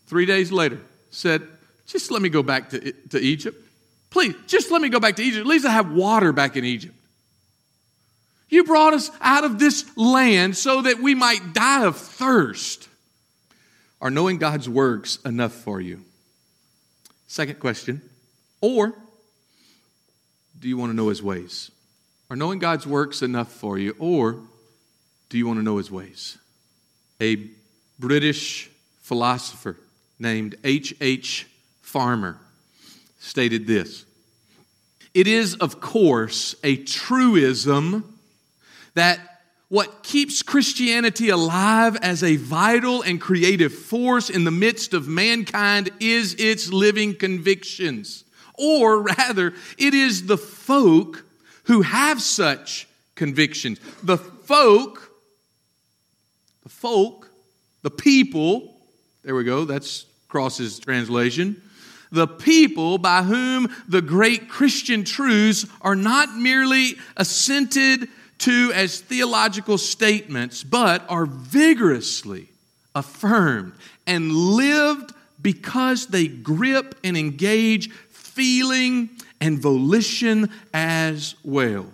Three 0.06 0.26
days 0.26 0.50
later, 0.50 0.80
said, 1.10 1.42
Just 1.86 2.10
let 2.10 2.22
me 2.22 2.30
go 2.30 2.42
back 2.42 2.70
to, 2.70 2.92
to 3.10 3.18
Egypt. 3.20 3.60
Please, 4.10 4.34
just 4.46 4.70
let 4.70 4.80
me 4.80 4.88
go 4.88 5.00
back 5.00 5.16
to 5.16 5.22
Egypt. 5.22 5.40
At 5.40 5.46
least 5.46 5.66
I 5.66 5.70
have 5.70 5.92
water 5.92 6.32
back 6.32 6.56
in 6.56 6.64
Egypt. 6.64 6.94
You 8.48 8.64
brought 8.64 8.94
us 8.94 9.10
out 9.20 9.44
of 9.44 9.58
this 9.58 9.84
land 9.96 10.56
so 10.56 10.82
that 10.82 11.00
we 11.00 11.14
might 11.14 11.52
die 11.52 11.84
of 11.84 11.96
thirst. 11.96 12.88
Are 14.04 14.10
knowing 14.10 14.36
God's 14.36 14.68
works 14.68 15.16
enough 15.24 15.52
for 15.52 15.80
you? 15.80 16.04
Second 17.26 17.58
question. 17.58 18.02
Or 18.60 18.94
do 20.60 20.68
you 20.68 20.76
want 20.76 20.92
to 20.92 20.96
know 20.96 21.08
his 21.08 21.22
ways? 21.22 21.70
Are 22.28 22.36
knowing 22.36 22.58
God's 22.58 22.86
works 22.86 23.22
enough 23.22 23.50
for 23.50 23.78
you? 23.78 23.96
Or 23.98 24.40
do 25.30 25.38
you 25.38 25.46
want 25.46 25.58
to 25.58 25.62
know 25.62 25.78
his 25.78 25.90
ways? 25.90 26.36
A 27.18 27.48
British 27.98 28.70
philosopher 29.00 29.78
named 30.18 30.56
H. 30.64 30.94
H. 31.00 31.46
Farmer 31.80 32.38
stated 33.18 33.66
this 33.66 34.04
It 35.14 35.26
is, 35.26 35.54
of 35.54 35.80
course, 35.80 36.54
a 36.62 36.76
truism 36.76 38.18
that 38.92 39.33
what 39.68 40.02
keeps 40.02 40.42
Christianity 40.42 41.30
alive 41.30 41.96
as 42.02 42.22
a 42.22 42.36
vital 42.36 43.02
and 43.02 43.20
creative 43.20 43.72
force 43.72 44.30
in 44.30 44.44
the 44.44 44.50
midst 44.50 44.94
of 44.94 45.08
mankind 45.08 45.90
is 46.00 46.34
its 46.34 46.72
living 46.72 47.14
convictions. 47.14 48.24
Or 48.54 49.02
rather, 49.18 49.54
it 49.78 49.94
is 49.94 50.26
the 50.26 50.38
folk 50.38 51.24
who 51.64 51.82
have 51.82 52.20
such 52.20 52.86
convictions. 53.14 53.80
The 54.02 54.18
folk, 54.18 55.10
the 56.62 56.68
folk, 56.68 57.30
the 57.82 57.90
people, 57.90 58.76
there 59.22 59.34
we 59.34 59.44
go, 59.44 59.64
that's 59.64 60.06
Cross's 60.28 60.78
translation. 60.78 61.60
The 62.12 62.26
people 62.26 62.98
by 62.98 63.22
whom 63.22 63.74
the 63.88 64.02
great 64.02 64.48
Christian 64.48 65.04
truths 65.04 65.66
are 65.80 65.96
not 65.96 66.36
merely 66.36 66.96
assented 67.16 68.08
to 68.38 68.72
as 68.74 69.00
theological 69.00 69.78
statements, 69.78 70.62
but 70.62 71.04
are 71.08 71.26
vigorously 71.26 72.48
affirmed 72.94 73.72
and 74.06 74.32
lived 74.32 75.12
because 75.40 76.06
they 76.06 76.26
grip 76.26 76.94
and 77.04 77.16
engage 77.16 77.90
feeling 78.10 79.10
and 79.40 79.58
volition 79.58 80.50
as 80.72 81.34
well. 81.44 81.86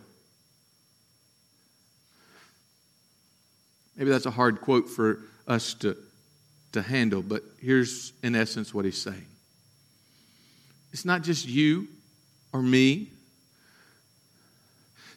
Maybe 3.97 4.11
that's 4.11 4.27
a 4.27 4.31
hard 4.31 4.61
quote 4.61 4.89
for 4.89 5.21
us 5.47 5.75
to 5.75 5.97
to 6.73 6.83
handle, 6.83 7.23
but 7.23 7.43
here's 7.61 8.13
in 8.23 8.35
essence 8.37 8.73
what 8.73 8.85
he's 8.85 9.01
saying 9.01 9.27
it's 10.93 11.05
not 11.05 11.23
just 11.23 11.47
you 11.47 11.89
or 12.53 12.63
me 12.63 13.11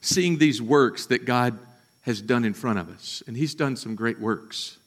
seeing 0.04 0.38
these 0.38 0.62
works 0.62 1.08
that 1.08 1.26
God 1.26 1.58
has 2.02 2.22
done 2.22 2.44
in 2.44 2.54
front 2.54 2.80
of 2.80 2.90
us, 2.90 3.24
and 3.28 3.36
he's 3.36 3.56
done 3.56 3.76
some 3.76 3.96
great 3.96 4.20
works. 4.20 4.78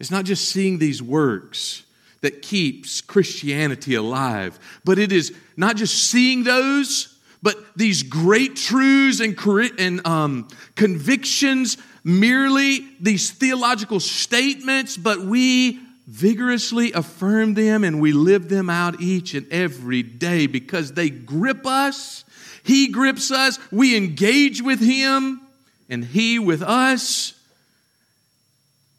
It's 0.00 0.10
not 0.10 0.24
just 0.24 0.48
seeing 0.48 0.78
these 0.78 1.02
works 1.02 1.84
that 2.22 2.42
keeps 2.42 3.00
Christianity 3.00 3.94
alive, 3.94 4.58
but 4.84 4.98
it 4.98 5.12
is 5.12 5.34
not 5.56 5.76
just 5.76 6.10
seeing 6.10 6.42
those, 6.42 7.18
but 7.42 7.56
these 7.76 8.02
great 8.02 8.56
truths 8.56 9.20
and, 9.20 9.38
and 9.78 10.06
um, 10.06 10.48
convictions 10.74 11.76
merely 12.02 12.88
these 12.98 13.30
theological 13.30 14.00
statements, 14.00 14.96
but 14.96 15.20
we 15.20 15.78
vigorously 16.10 16.90
affirm 16.92 17.54
them 17.54 17.84
and 17.84 18.00
we 18.00 18.12
live 18.12 18.48
them 18.48 18.68
out 18.68 19.00
each 19.00 19.32
and 19.34 19.46
every 19.52 20.02
day 20.02 20.48
because 20.48 20.92
they 20.92 21.08
grip 21.08 21.64
us. 21.64 22.24
He 22.64 22.88
grips 22.88 23.30
us. 23.30 23.60
We 23.70 23.96
engage 23.96 24.60
with 24.60 24.80
Him 24.80 25.40
and 25.88 26.04
He 26.04 26.40
with 26.40 26.62
us. 26.62 27.34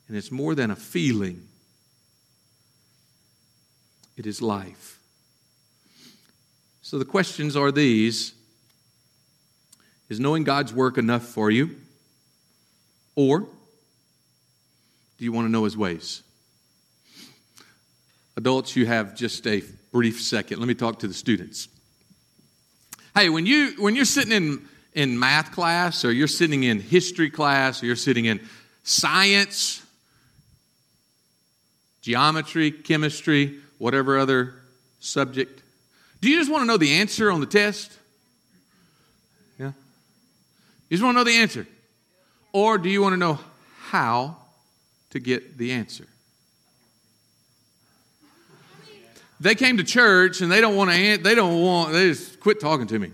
And 0.08 0.16
it's 0.16 0.32
more 0.32 0.56
than 0.56 0.72
a 0.72 0.76
feeling, 0.76 1.48
it 4.18 4.26
is 4.26 4.42
life. 4.42 5.00
So 6.82 6.98
the 6.98 7.06
questions 7.06 7.56
are 7.56 7.72
these 7.72 8.34
Is 10.10 10.20
knowing 10.20 10.44
God's 10.44 10.74
work 10.74 10.98
enough 10.98 11.24
for 11.24 11.52
you? 11.52 11.76
Or 13.16 13.40
do 13.40 13.48
you 15.26 15.34
want 15.34 15.48
to 15.48 15.52
know 15.52 15.66
his 15.66 15.76
ways? 15.76 16.24
Adults, 18.42 18.76
you 18.76 18.88
have 18.88 19.16
just 19.16 19.46
a 19.46 19.62
brief 19.92 20.20
second. 20.20 20.58
Let 20.58 20.68
me 20.68 20.74
talk 20.74 20.98
to 21.02 21.08
the 21.08 21.14
students. 21.14 21.68
Hey, 23.14 23.30
when 23.30 23.46
you 23.46 23.76
when 23.78 23.96
you're 23.96 24.04
sitting 24.04 24.32
in 24.32 24.68
in 24.94 25.20
math 25.20 25.52
class 25.52 26.04
or 26.04 26.12
you're 26.12 26.28
sitting 26.28 26.64
in 26.64 26.80
history 26.80 27.30
class 27.30 27.84
or 27.84 27.86
you're 27.86 27.96
sitting 27.96 28.26
in 28.26 28.42
science, 28.82 29.86
geometry, 32.02 32.72
chemistry, 32.72 33.60
whatever 33.78 34.18
other 34.18 34.56
subject, 35.02 35.62
do 36.20 36.28
you 36.28 36.40
just 36.40 36.50
want 36.50 36.64
to 36.64 36.66
know 36.66 36.78
the 36.78 36.94
answer 36.94 37.30
on 37.30 37.42
the 37.42 37.46
test? 37.46 37.96
Yeah. 39.60 39.74
You 40.90 40.98
just 40.98 41.04
want 41.04 41.14
to 41.14 41.20
know 41.20 41.26
the 41.26 41.38
answer. 41.38 41.68
Or 42.54 42.80
do 42.80 42.90
you 42.90 43.04
want 43.04 43.14
to 43.14 43.18
know 43.18 43.40
how 43.82 44.36
to 45.12 45.20
get 45.20 45.60
the 45.60 45.74
answer? 45.74 46.08
They 49.42 49.56
came 49.56 49.78
to 49.78 49.84
church 49.84 50.42
and 50.42 50.52
they 50.52 50.62
don't 50.62 50.76
want 50.76 50.92
to, 50.92 51.18
they 51.18 51.34
don't 51.34 51.64
want, 51.64 51.94
they 51.94 52.10
just 52.10 52.40
quit 52.40 52.60
talking 52.60 52.86
to 52.86 53.00
me. 53.00 53.12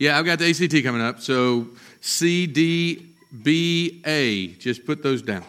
Yeah, 0.00 0.18
I've 0.18 0.24
got 0.24 0.40
the 0.40 0.50
ACT 0.50 0.82
coming 0.82 1.00
up. 1.00 1.20
So 1.20 1.68
C, 2.00 2.48
D, 2.48 3.06
B, 3.42 4.02
A. 4.04 4.48
Just 4.54 4.84
put 4.84 5.00
those 5.04 5.22
down. 5.22 5.44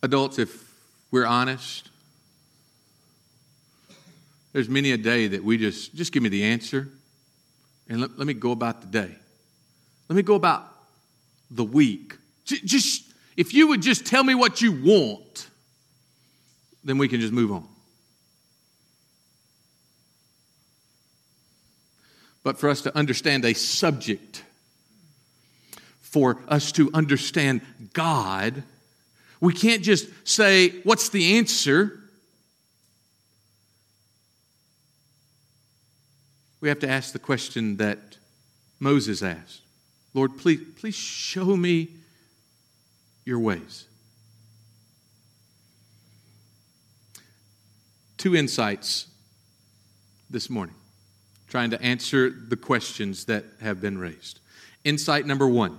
Adults, 0.00 0.38
if 0.38 0.72
we're 1.10 1.26
honest, 1.26 1.90
there's 4.52 4.68
many 4.68 4.92
a 4.92 4.96
day 4.96 5.26
that 5.26 5.42
we 5.42 5.58
just, 5.58 5.92
just 5.96 6.12
give 6.12 6.22
me 6.22 6.28
the 6.28 6.44
answer 6.44 6.88
and 7.88 8.00
let, 8.00 8.16
let 8.16 8.28
me 8.28 8.34
go 8.34 8.52
about 8.52 8.80
the 8.80 8.86
day. 8.86 9.12
Let 10.08 10.14
me 10.14 10.22
go 10.22 10.36
about 10.36 10.72
the 11.50 11.64
week. 11.64 12.14
Just, 12.44 13.07
if 13.38 13.54
you 13.54 13.68
would 13.68 13.82
just 13.82 14.04
tell 14.04 14.24
me 14.24 14.34
what 14.34 14.60
you 14.60 14.72
want, 14.72 15.46
then 16.82 16.98
we 16.98 17.06
can 17.06 17.20
just 17.20 17.32
move 17.32 17.52
on. 17.52 17.68
But 22.42 22.58
for 22.58 22.68
us 22.68 22.82
to 22.82 22.96
understand 22.96 23.44
a 23.44 23.54
subject, 23.54 24.42
for 26.00 26.42
us 26.48 26.72
to 26.72 26.90
understand 26.92 27.60
God, 27.92 28.64
we 29.40 29.52
can't 29.52 29.84
just 29.84 30.08
say, 30.26 30.70
What's 30.82 31.08
the 31.08 31.36
answer? 31.38 32.00
We 36.60 36.68
have 36.70 36.80
to 36.80 36.88
ask 36.88 37.12
the 37.12 37.20
question 37.20 37.76
that 37.76 38.16
Moses 38.80 39.22
asked 39.22 39.60
Lord, 40.12 40.36
please, 40.38 40.60
please 40.74 40.96
show 40.96 41.56
me 41.56 41.97
your 43.28 43.38
ways. 43.38 43.84
Two 48.16 48.34
insights 48.34 49.06
this 50.30 50.48
morning, 50.48 50.74
trying 51.46 51.68
to 51.70 51.82
answer 51.82 52.30
the 52.30 52.56
questions 52.56 53.26
that 53.26 53.44
have 53.60 53.82
been 53.82 53.98
raised. 53.98 54.40
Insight 54.82 55.26
number 55.26 55.46
one 55.46 55.78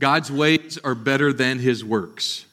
God's 0.00 0.30
ways 0.30 0.76
are 0.82 0.96
better 0.96 1.32
than 1.32 1.60
his 1.60 1.84
works. 1.84 2.44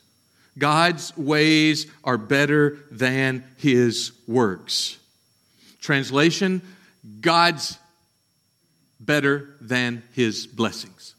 God's 0.59 1.15
ways 1.17 1.87
are 2.03 2.19
better 2.19 2.77
than 2.91 3.43
his 3.57 4.11
works. 4.27 4.97
Translation 5.81 6.61
God's 7.19 7.79
better 8.99 9.55
than 9.59 10.03
his 10.13 10.45
blessings. 10.45 11.15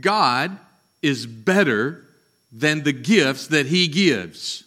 God 0.00 0.58
is 1.02 1.26
better 1.26 2.04
than 2.52 2.82
the 2.82 2.92
gifts 2.92 3.48
that 3.48 3.66
he 3.66 3.88
gives. 3.88 4.64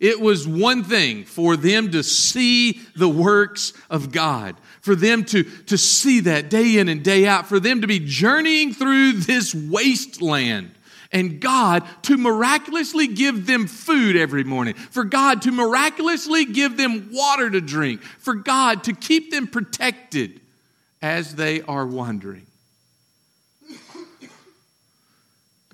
It 0.00 0.20
was 0.20 0.46
one 0.46 0.84
thing 0.84 1.24
for 1.24 1.56
them 1.56 1.92
to 1.92 2.02
see 2.02 2.80
the 2.96 3.08
works 3.08 3.72
of 3.88 4.12
God, 4.12 4.56
for 4.80 4.94
them 4.94 5.24
to, 5.26 5.44
to 5.44 5.78
see 5.78 6.20
that 6.20 6.50
day 6.50 6.78
in 6.78 6.88
and 6.88 7.02
day 7.02 7.26
out, 7.26 7.46
for 7.46 7.60
them 7.60 7.80
to 7.80 7.86
be 7.86 8.00
journeying 8.00 8.74
through 8.74 9.12
this 9.12 9.54
wasteland 9.54 10.70
and 11.14 11.40
God 11.40 11.84
to 12.02 12.18
miraculously 12.18 13.06
give 13.06 13.46
them 13.46 13.68
food 13.68 14.16
every 14.16 14.42
morning, 14.42 14.74
for 14.74 15.04
God 15.04 15.42
to 15.42 15.52
miraculously 15.52 16.44
give 16.44 16.76
them 16.76 17.10
water 17.12 17.48
to 17.48 17.60
drink, 17.60 18.02
for 18.02 18.34
God 18.34 18.84
to 18.84 18.92
keep 18.92 19.30
them 19.30 19.46
protected 19.46 20.40
as 21.00 21.36
they 21.36 21.62
are 21.62 21.86
wandering. 21.86 22.46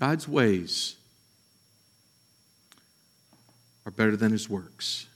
God's 0.00 0.26
ways 0.26 0.96
are 3.86 3.92
better 3.92 4.16
than 4.16 4.32
his 4.32 4.48
works. 4.48 5.06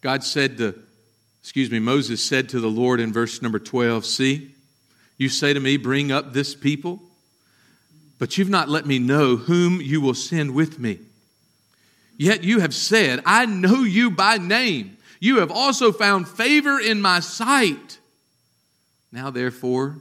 God 0.00 0.24
said 0.24 0.58
to, 0.58 0.74
excuse 1.40 1.70
me, 1.70 1.78
Moses 1.78 2.24
said 2.24 2.48
to 2.48 2.60
the 2.60 2.68
Lord 2.70 2.98
in 2.98 3.12
verse 3.12 3.42
number 3.42 3.58
12, 3.58 4.04
See, 4.04 4.54
you 5.18 5.28
say 5.28 5.52
to 5.52 5.60
me, 5.60 5.76
Bring 5.76 6.10
up 6.10 6.32
this 6.32 6.54
people 6.54 7.02
but 8.18 8.36
you've 8.36 8.50
not 8.50 8.68
let 8.68 8.86
me 8.86 8.98
know 8.98 9.36
whom 9.36 9.80
you 9.80 10.00
will 10.00 10.14
send 10.14 10.54
with 10.54 10.78
me. 10.78 10.98
Yet 12.16 12.42
you 12.42 12.58
have 12.60 12.74
said, 12.74 13.22
I 13.24 13.46
know 13.46 13.84
you 13.84 14.10
by 14.10 14.38
name. 14.38 14.96
You 15.20 15.38
have 15.38 15.52
also 15.52 15.92
found 15.92 16.28
favor 16.28 16.80
in 16.80 17.00
my 17.00 17.20
sight. 17.20 17.98
Now, 19.12 19.30
therefore, 19.30 19.98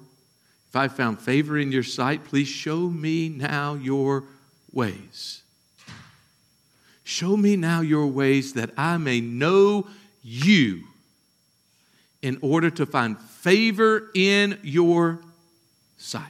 I 0.77 0.87
found 0.87 1.19
favor 1.19 1.57
in 1.57 1.71
your 1.71 1.83
sight, 1.83 2.23
please 2.23 2.47
show 2.47 2.89
me 2.89 3.27
now 3.27 3.73
your 3.73 4.23
ways. 4.71 5.41
Show 7.03 7.35
me 7.35 7.55
now 7.55 7.81
your 7.81 8.07
ways 8.07 8.53
that 8.53 8.71
I 8.77 8.97
may 8.97 9.19
know 9.19 9.87
you 10.23 10.83
in 12.21 12.37
order 12.41 12.69
to 12.69 12.85
find 12.85 13.19
favor 13.19 14.09
in 14.13 14.59
your 14.61 15.19
sight. 15.97 16.23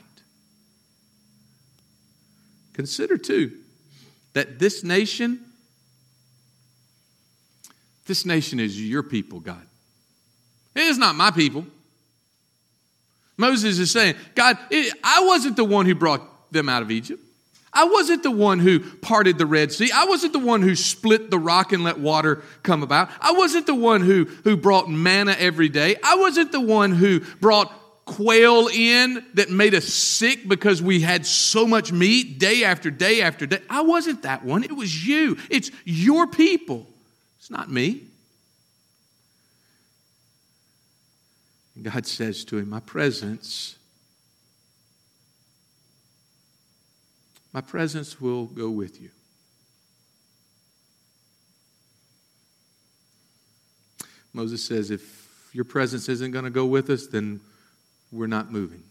Consider, 2.74 3.18
too, 3.18 3.58
that 4.34 4.60
this 4.60 4.84
nation, 4.84 5.40
this 8.06 8.26
nation 8.26 8.60
is 8.60 8.80
your 8.80 9.02
people, 9.02 9.40
God. 9.40 9.66
It 10.76 10.84
is 10.84 11.00
not 11.00 11.16
my 11.16 11.32
people. 11.32 11.66
Moses 13.38 13.80
is 13.80 13.92
saying, 13.92 14.16
God, 14.36 14.58
it, 14.70 14.94
I 15.04 15.24
wasn't 15.26 15.56
the 15.56 15.64
one 15.64 15.86
who 15.86 15.96
brought 15.96 16.52
them 16.52 16.70
out 16.70 16.82
of 16.82 16.92
Egypt. 16.92 17.24
I 17.72 17.86
wasn't 17.86 18.24
the 18.24 18.32
one 18.32 18.58
who 18.58 18.80
parted 18.80 19.38
the 19.38 19.46
Red 19.46 19.72
Sea. 19.72 19.92
I 19.94 20.06
wasn't 20.06 20.34
the 20.34 20.40
one 20.40 20.64
who 20.64 20.76
split 20.76 21.30
the 21.30 21.38
rock 21.38 21.74
and 21.74 21.84
let 21.84 22.00
water 22.00 22.42
come 22.64 22.82
about. 22.82 23.10
I 23.22 23.34
wasn't 23.34 23.68
the 23.68 23.76
one 23.76 24.02
who, 24.02 24.26
who 24.44 24.58
brought 24.58 24.90
manna 24.90 25.36
every 25.38 25.70
day. 25.70 25.96
I 26.04 26.16
wasn't 26.16 26.52
the 26.52 26.62
one 26.62 26.92
who 26.92 27.20
brought 27.40 27.72
quail 28.06 28.68
in 28.74 29.24
that 29.36 29.52
made 29.52 29.76
us 29.76 29.86
sick 29.86 30.48
because 30.48 30.82
we 30.82 31.02
had 31.02 31.26
so 31.26 31.68
much 31.68 31.92
meat 31.92 32.40
day 32.40 32.64
after 32.64 32.90
day 32.90 33.22
after 33.22 33.46
day. 33.46 33.60
I 33.70 33.82
wasn't 33.82 34.24
that 34.24 34.44
one. 34.44 34.64
It 34.64 34.76
was 34.76 35.06
you. 35.06 35.38
It's 35.52 35.70
your 35.86 36.26
people. 36.26 36.88
It's 37.38 37.52
not 37.52 37.70
me. 37.70 38.07
And 41.78 41.86
God 41.86 42.08
says 42.08 42.44
to 42.46 42.58
him, 42.58 42.70
My 42.70 42.80
presence, 42.80 43.78
my 47.54 47.62
presence 47.62 48.20
will 48.20 48.46
go 48.46 48.72
with 48.72 49.00
you. 49.00 49.12
Moses 54.34 54.66
says, 54.66 54.90
If 54.90 55.52
your 55.54 55.66
presence 55.66 56.10
isn't 56.10 56.32
going 56.32 56.46
to 56.46 56.52
go 56.52 56.66
with 56.66 56.90
us, 56.90 57.06
then 57.06 57.42
we're 58.12 58.26
not 58.26 58.52
moving. 58.52 58.82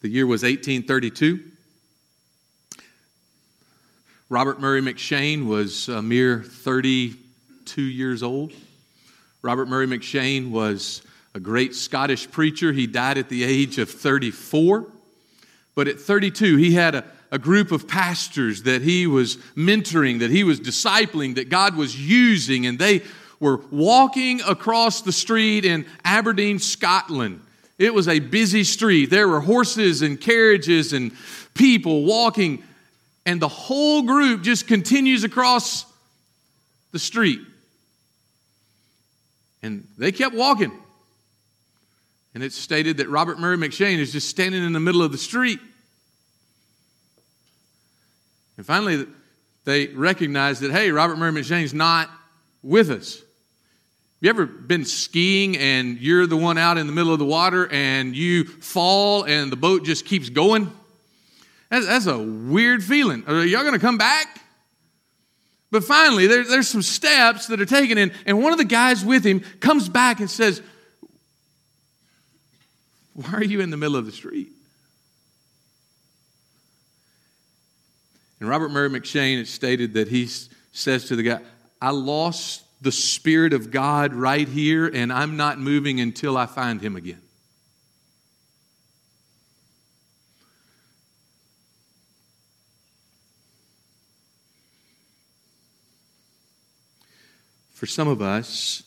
The 0.00 0.08
year 0.08 0.26
was 0.26 0.44
1832. 0.44 1.40
Robert 4.30 4.58
Murray 4.58 4.80
M'Cheyne 4.80 5.46
was 5.46 5.90
a 5.90 6.00
mere 6.00 6.42
32 6.42 7.82
years 7.82 8.22
old. 8.22 8.54
Robert 9.42 9.66
Murray 9.66 9.88
M'Cheyne 9.88 10.52
was 10.52 11.02
a 11.34 11.40
great 11.40 11.74
Scottish 11.74 12.30
preacher. 12.30 12.72
He 12.72 12.86
died 12.86 13.18
at 13.18 13.28
the 13.28 13.42
age 13.42 13.78
of 13.78 13.90
34. 13.90 14.86
But 15.74 15.88
at 15.88 15.98
32, 15.98 16.56
he 16.58 16.74
had 16.74 16.94
a, 16.94 17.04
a 17.32 17.40
group 17.40 17.72
of 17.72 17.88
pastors 17.88 18.62
that 18.62 18.82
he 18.82 19.08
was 19.08 19.38
mentoring, 19.56 20.20
that 20.20 20.30
he 20.30 20.44
was 20.44 20.60
discipling, 20.60 21.34
that 21.34 21.48
God 21.48 21.74
was 21.74 21.98
using, 21.98 22.66
and 22.66 22.78
they 22.78 23.02
were 23.40 23.56
walking 23.72 24.40
across 24.42 25.02
the 25.02 25.10
street 25.10 25.64
in 25.64 25.86
Aberdeen, 26.04 26.60
Scotland. 26.60 27.40
It 27.78 27.92
was 27.92 28.06
a 28.06 28.20
busy 28.20 28.62
street. 28.62 29.10
There 29.10 29.26
were 29.26 29.40
horses 29.40 30.02
and 30.02 30.20
carriages 30.20 30.92
and 30.92 31.10
people 31.54 32.04
walking, 32.04 32.62
and 33.26 33.42
the 33.42 33.48
whole 33.48 34.02
group 34.02 34.42
just 34.42 34.68
continues 34.68 35.24
across 35.24 35.84
the 36.92 37.00
street. 37.00 37.40
And 39.62 39.86
they 39.96 40.12
kept 40.12 40.34
walking. 40.34 40.72
And 42.34 42.42
it's 42.42 42.56
stated 42.56 42.96
that 42.96 43.08
Robert 43.08 43.38
Murray 43.38 43.56
M'Cheyne 43.56 43.98
is 43.98 44.12
just 44.12 44.28
standing 44.28 44.64
in 44.64 44.72
the 44.72 44.80
middle 44.80 45.02
of 45.02 45.12
the 45.12 45.18
street. 45.18 45.60
And 48.56 48.66
finally, 48.66 49.06
they 49.64 49.88
recognized 49.88 50.62
that, 50.62 50.72
hey, 50.72 50.90
Robert 50.90 51.16
Murray 51.16 51.32
McCheyne's 51.32 51.74
not 51.74 52.10
with 52.62 52.90
us. 52.90 53.16
Have 53.16 53.24
you 54.20 54.30
ever 54.30 54.46
been 54.46 54.84
skiing 54.84 55.56
and 55.56 55.98
you're 55.98 56.26
the 56.26 56.36
one 56.36 56.58
out 56.58 56.78
in 56.78 56.86
the 56.86 56.92
middle 56.92 57.12
of 57.12 57.18
the 57.18 57.24
water 57.24 57.68
and 57.72 58.14
you 58.14 58.44
fall 58.44 59.24
and 59.24 59.50
the 59.50 59.56
boat 59.56 59.84
just 59.84 60.06
keeps 60.06 60.28
going? 60.28 60.70
That's, 61.70 61.86
that's 61.86 62.06
a 62.06 62.18
weird 62.18 62.84
feeling. 62.84 63.24
Are 63.26 63.44
y'all 63.44 63.62
going 63.62 63.74
to 63.74 63.80
come 63.80 63.98
back? 63.98 64.40
But 65.72 65.84
finally, 65.84 66.26
there, 66.26 66.44
there's 66.44 66.68
some 66.68 66.82
steps 66.82 67.46
that 67.46 67.58
are 67.58 67.66
taken, 67.66 67.96
and, 67.96 68.12
and 68.26 68.42
one 68.42 68.52
of 68.52 68.58
the 68.58 68.64
guys 68.64 69.02
with 69.02 69.24
him 69.24 69.40
comes 69.58 69.88
back 69.88 70.20
and 70.20 70.30
says, 70.30 70.60
Why 73.14 73.32
are 73.32 73.42
you 73.42 73.62
in 73.62 73.70
the 73.70 73.78
middle 73.78 73.96
of 73.96 74.04
the 74.04 74.12
street? 74.12 74.52
And 78.38 78.50
Robert 78.50 78.68
Murray 78.68 78.90
M'Cheyne 78.90 79.38
had 79.38 79.48
stated 79.48 79.94
that 79.94 80.08
he 80.08 80.26
says 80.72 81.06
to 81.06 81.16
the 81.16 81.22
guy, 81.22 81.40
I 81.80 81.90
lost 81.90 82.64
the 82.82 82.92
Spirit 82.92 83.54
of 83.54 83.70
God 83.70 84.12
right 84.12 84.46
here, 84.46 84.86
and 84.86 85.10
I'm 85.10 85.38
not 85.38 85.58
moving 85.58 86.00
until 86.00 86.36
I 86.36 86.44
find 86.44 86.82
him 86.82 86.96
again. 86.96 87.21
For 97.82 97.86
some 97.86 98.06
of 98.06 98.22
us, 98.22 98.84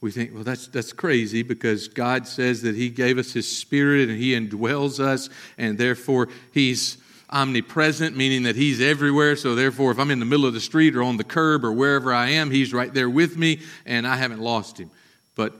we 0.00 0.12
think, 0.12 0.32
well, 0.32 0.44
that's, 0.44 0.68
that's 0.68 0.92
crazy 0.92 1.42
because 1.42 1.88
God 1.88 2.28
says 2.28 2.62
that 2.62 2.76
He 2.76 2.88
gave 2.88 3.18
us 3.18 3.32
His 3.32 3.50
Spirit 3.50 4.08
and 4.08 4.16
He 4.16 4.30
indwells 4.30 5.00
us, 5.00 5.28
and 5.58 5.76
therefore 5.76 6.28
He's 6.52 6.98
omnipresent, 7.30 8.16
meaning 8.16 8.44
that 8.44 8.54
He's 8.54 8.80
everywhere. 8.80 9.34
So, 9.34 9.56
therefore, 9.56 9.90
if 9.90 9.98
I'm 9.98 10.12
in 10.12 10.20
the 10.20 10.24
middle 10.24 10.46
of 10.46 10.54
the 10.54 10.60
street 10.60 10.94
or 10.94 11.02
on 11.02 11.16
the 11.16 11.24
curb 11.24 11.64
or 11.64 11.72
wherever 11.72 12.14
I 12.14 12.28
am, 12.28 12.48
He's 12.48 12.72
right 12.72 12.94
there 12.94 13.10
with 13.10 13.36
me, 13.36 13.58
and 13.84 14.06
I 14.06 14.14
haven't 14.14 14.40
lost 14.40 14.78
Him. 14.78 14.92
But 15.34 15.54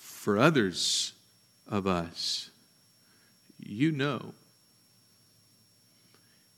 for 0.00 0.36
others 0.36 1.12
of 1.68 1.86
us, 1.86 2.50
you 3.64 3.92
know. 3.92 4.34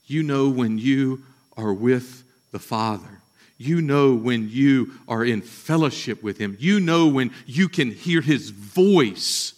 You 0.06 0.22
know 0.22 0.48
when 0.48 0.78
you 0.78 1.24
are 1.58 1.74
with 1.74 2.24
the 2.52 2.58
Father. 2.58 3.17
You 3.58 3.82
know 3.82 4.14
when 4.14 4.48
you 4.48 4.92
are 5.08 5.24
in 5.24 5.42
fellowship 5.42 6.22
with 6.22 6.38
Him. 6.38 6.56
You 6.60 6.78
know 6.78 7.08
when 7.08 7.32
you 7.44 7.68
can 7.68 7.90
hear 7.90 8.20
His 8.20 8.50
voice. 8.50 9.52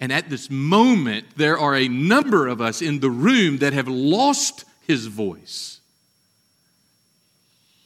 And 0.00 0.10
at 0.10 0.30
this 0.30 0.50
moment, 0.50 1.26
there 1.36 1.58
are 1.58 1.76
a 1.76 1.86
number 1.86 2.48
of 2.48 2.60
us 2.60 2.80
in 2.82 3.00
the 3.00 3.10
room 3.10 3.58
that 3.58 3.74
have 3.74 3.88
lost 3.88 4.64
His 4.86 5.06
voice. 5.06 5.80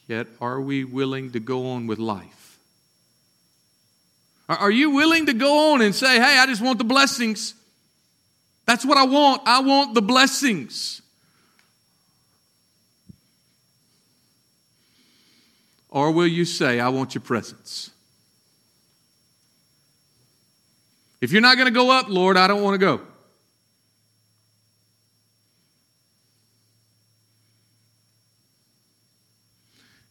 Yet, 0.06 0.28
are 0.40 0.60
we 0.60 0.84
willing 0.84 1.32
to 1.32 1.40
go 1.40 1.70
on 1.70 1.88
with 1.88 1.98
life? 1.98 2.58
Are 4.48 4.70
you 4.70 4.90
willing 4.90 5.26
to 5.26 5.32
go 5.32 5.72
on 5.72 5.82
and 5.82 5.92
say, 5.92 6.14
hey, 6.14 6.38
I 6.38 6.46
just 6.46 6.62
want 6.62 6.78
the 6.78 6.84
blessings? 6.84 7.54
That's 8.66 8.84
what 8.84 8.96
I 8.96 9.04
want. 9.04 9.42
I 9.44 9.60
want 9.60 9.94
the 9.94 10.02
blessings. 10.02 11.02
Or 15.88 16.10
will 16.10 16.26
you 16.26 16.44
say, 16.44 16.80
I 16.80 16.88
want 16.88 17.14
your 17.14 17.22
presence? 17.22 17.90
If 21.20 21.32
you're 21.32 21.42
not 21.42 21.56
going 21.56 21.66
to 21.66 21.74
go 21.74 21.90
up, 21.90 22.08
Lord, 22.08 22.36
I 22.36 22.46
don't 22.46 22.62
want 22.62 22.74
to 22.74 22.78
go. 22.78 23.00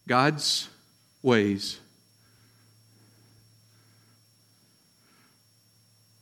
God's 0.08 0.70
ways 1.24 1.80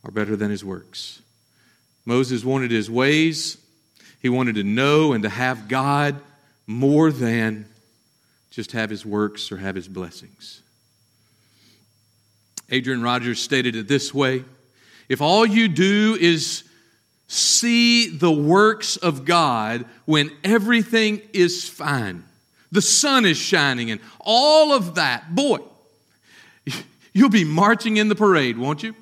are 0.05 0.11
better 0.11 0.35
than 0.35 0.51
his 0.51 0.63
works. 0.63 1.21
Moses 2.05 2.43
wanted 2.43 2.71
his 2.71 2.89
ways, 2.89 3.57
he 4.21 4.29
wanted 4.29 4.55
to 4.55 4.63
know 4.63 5.13
and 5.13 5.23
to 5.23 5.29
have 5.29 5.67
God 5.67 6.15
more 6.65 7.11
than 7.11 7.65
just 8.53 8.73
have 8.73 8.91
his 8.91 9.03
works 9.03 9.51
or 9.51 9.57
have 9.57 9.73
his 9.73 9.87
blessings. 9.87 10.61
Adrian 12.69 13.01
Rogers 13.01 13.41
stated 13.41 13.75
it 13.75 13.87
this 13.87 14.13
way 14.13 14.45
If 15.09 15.21
all 15.21 15.45
you 15.45 15.67
do 15.67 16.15
is 16.19 16.63
see 17.27 18.15
the 18.15 18.31
works 18.31 18.95
of 18.95 19.25
God 19.25 19.85
when 20.05 20.31
everything 20.43 21.21
is 21.33 21.67
fine, 21.67 22.23
the 22.71 22.81
sun 22.81 23.25
is 23.25 23.37
shining, 23.37 23.89
and 23.89 23.99
all 24.19 24.71
of 24.71 24.95
that, 24.95 25.33
boy, 25.33 25.57
you'll 27.13 27.29
be 27.29 27.43
marching 27.43 27.97
in 27.97 28.07
the 28.07 28.15
parade, 28.15 28.57
won't 28.57 28.83
you? 28.83 28.95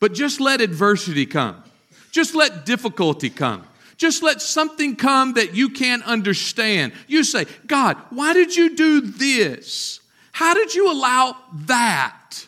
But 0.00 0.12
just 0.12 0.40
let 0.40 0.60
adversity 0.60 1.24
come. 1.24 1.62
Just 2.10 2.34
let 2.34 2.66
difficulty 2.66 3.30
come. 3.30 3.64
Just 3.96 4.22
let 4.22 4.42
something 4.42 4.96
come 4.96 5.34
that 5.34 5.54
you 5.54 5.68
can't 5.68 6.02
understand. 6.04 6.92
You 7.06 7.24
say, 7.24 7.46
God, 7.66 7.96
why 8.10 8.32
did 8.32 8.56
you 8.56 8.74
do 8.74 9.00
this? 9.00 10.00
How 10.32 10.54
did 10.54 10.74
you 10.74 10.90
allow 10.90 11.36
that? 11.66 12.46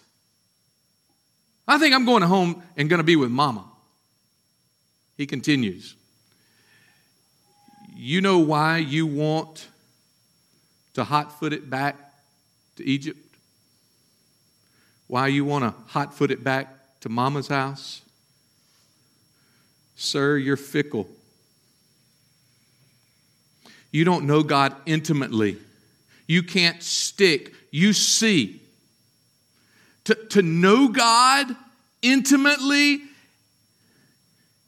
I 1.69 1.79
think 1.79 1.95
I'm 1.95 2.05
going 2.05 2.23
home 2.23 2.63
and 2.77 2.89
going 2.89 2.99
to 2.99 3.05
be 3.05 3.17
with 3.17 3.31
mama. 3.31 3.65
He 5.17 5.27
continues. 5.27 5.95
You 7.95 8.21
know 8.21 8.39
why 8.39 8.79
you 8.79 9.07
want 9.07 9.69
to 10.95 11.05
hot 11.05 11.39
foot 11.39 11.53
it 11.53 11.71
back 11.71 11.97
to 12.77 12.85
Egypt? 12.85 13.19
Why 15.07 15.29
you 15.29 15.45
want 15.45 15.65
to 15.65 15.75
hot 15.87 16.15
foot 16.15 16.31
it 16.31 16.43
back 16.43 17.01
to 17.01 17.09
mama's 17.09 17.49
house? 17.49 18.03
Sir, 19.95 20.37
you're 20.37 20.57
fickle. 20.57 21.09
You 23.97 24.05
don't 24.05 24.27
know 24.27 24.43
God 24.43 24.77
intimately. 24.85 25.57
You 26.27 26.43
can't 26.43 26.83
stick. 26.83 27.55
You 27.71 27.95
see. 27.95 28.61
To, 30.05 30.15
to 30.15 30.43
know 30.43 30.89
God 30.89 31.57
intimately, 32.03 33.01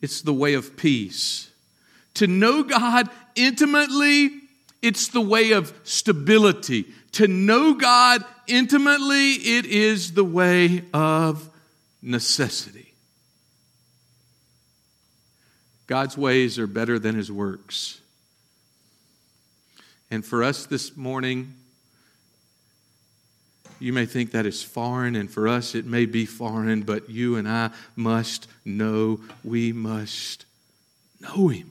it's 0.01 0.23
the 0.23 0.33
way 0.33 0.55
of 0.55 0.79
peace. 0.79 1.51
To 2.15 2.27
know 2.27 2.63
God 2.63 3.11
intimately, 3.35 4.31
it's 4.81 5.09
the 5.09 5.21
way 5.21 5.53
of 5.53 5.75
stability. 5.85 6.87
To 7.13 7.29
know 7.29 7.75
God 7.75 8.25
intimately, 8.47 9.33
it 9.33 9.67
is 9.67 10.15
the 10.15 10.25
way 10.25 10.85
of 10.95 11.51
necessity. 12.01 12.95
God's 15.87 16.17
ways 16.17 16.59
are 16.59 16.67
better 16.67 16.99
than 16.99 17.15
his 17.15 17.31
works. 17.31 17.98
And 20.11 20.25
for 20.25 20.43
us 20.43 20.67
this 20.67 20.97
morning, 20.97 21.55
you 23.81 23.93
may 23.93 24.07
think 24.07 24.33
that 24.33 24.47
is 24.47 24.63
foreign, 24.63 25.15
and 25.15 25.31
for 25.31 25.47
us 25.47 25.75
it 25.75 25.85
may 25.85 26.07
be 26.07 26.27
foreign, 26.27 26.83
but 26.83 27.09
you 27.11 27.37
and 27.37 27.49
I 27.49 27.71
must 27.95 28.49
know, 28.65 29.21
we 29.45 29.73
must 29.73 30.47
know 31.21 31.49
Him. 31.49 31.71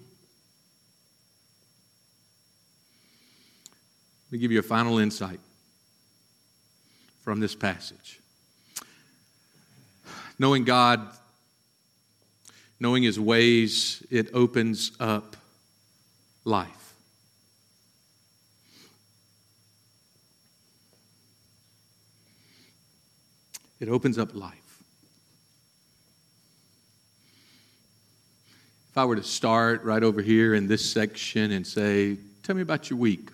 Let 4.26 4.32
me 4.34 4.38
give 4.39 4.52
you 4.52 4.60
a 4.60 4.63
final 4.63 5.00
insight 5.00 5.39
from 7.23 7.39
this 7.39 7.56
passage. 7.56 8.19
Knowing 10.38 10.63
God, 10.63 11.02
knowing 12.80 13.04
His 13.04 13.19
ways, 13.19 14.06
it 14.12 14.30
opens 14.34 14.91
up 15.00 15.36
life. 16.45 16.87
It 23.80 23.90
opens 23.90 24.18
up 24.18 24.34
life. 24.34 24.54
If 28.92 28.98
I 28.98 29.06
were 29.06 29.16
to 29.16 29.24
start 29.24 29.84
right 29.84 30.02
over 30.02 30.22
here 30.22 30.56
in 30.56 30.68
this 30.68 30.90
section 30.90 31.52
and 31.52 31.66
say, 31.66 32.18
Tell 32.42 32.56
me 32.56 32.62
about 32.62 32.90
your 32.90 32.98
week. 32.98 33.30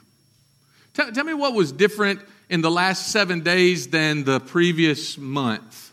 Tell, 0.93 1.11
tell 1.11 1.23
me 1.23 1.35
what 1.35 1.53
was 1.53 1.71
different 1.71 2.19
in 2.49 2.61
the 2.61 2.71
last 2.71 3.09
seven 3.11 3.41
days 3.41 3.87
than 3.87 4.23
the 4.23 4.39
previous 4.39 5.17
month. 5.17 5.91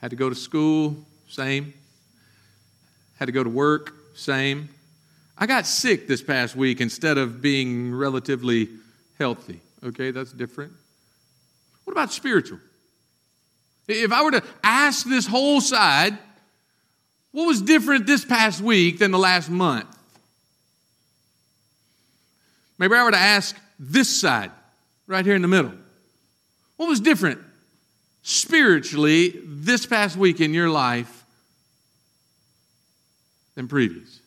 Had 0.00 0.10
to 0.10 0.16
go 0.16 0.28
to 0.28 0.34
school, 0.34 0.96
same. 1.26 1.72
Had 3.18 3.26
to 3.26 3.32
go 3.32 3.42
to 3.42 3.50
work, 3.50 3.94
same. 4.14 4.68
I 5.38 5.46
got 5.46 5.66
sick 5.66 6.06
this 6.06 6.22
past 6.22 6.54
week 6.54 6.80
instead 6.80 7.18
of 7.18 7.42
being 7.42 7.94
relatively 7.94 8.68
healthy. 9.18 9.60
Okay, 9.82 10.10
that's 10.10 10.32
different. 10.32 10.72
What 11.86 11.92
about 11.92 12.12
spiritual? 12.12 12.58
If 13.88 14.12
I 14.12 14.22
were 14.22 14.32
to 14.32 14.42
ask 14.62 15.06
this 15.06 15.26
whole 15.26 15.62
side, 15.62 16.18
What 17.36 17.46
was 17.46 17.60
different 17.60 18.06
this 18.06 18.24
past 18.24 18.62
week 18.62 18.98
than 18.98 19.10
the 19.10 19.18
last 19.18 19.50
month? 19.50 19.94
Maybe 22.78 22.94
I 22.94 23.04
were 23.04 23.10
to 23.10 23.18
ask 23.18 23.54
this 23.78 24.08
side, 24.08 24.50
right 25.06 25.22
here 25.22 25.34
in 25.34 25.42
the 25.42 25.48
middle. 25.48 25.72
What 26.78 26.88
was 26.88 26.98
different 26.98 27.40
spiritually 28.22 29.34
this 29.44 29.84
past 29.84 30.16
week 30.16 30.40
in 30.40 30.54
your 30.54 30.70
life 30.70 31.26
than 33.54 33.68
previous? 33.68 34.20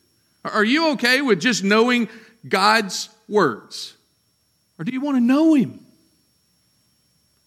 Are 0.45 0.63
you 0.63 0.91
okay 0.91 1.21
with 1.21 1.41
just 1.41 1.63
knowing 1.63 2.09
God's 2.47 3.09
words? 3.27 3.95
Or 4.77 4.85
do 4.85 4.91
you 4.91 5.01
want 5.01 5.17
to 5.17 5.21
know 5.21 5.55
Him? 5.55 5.83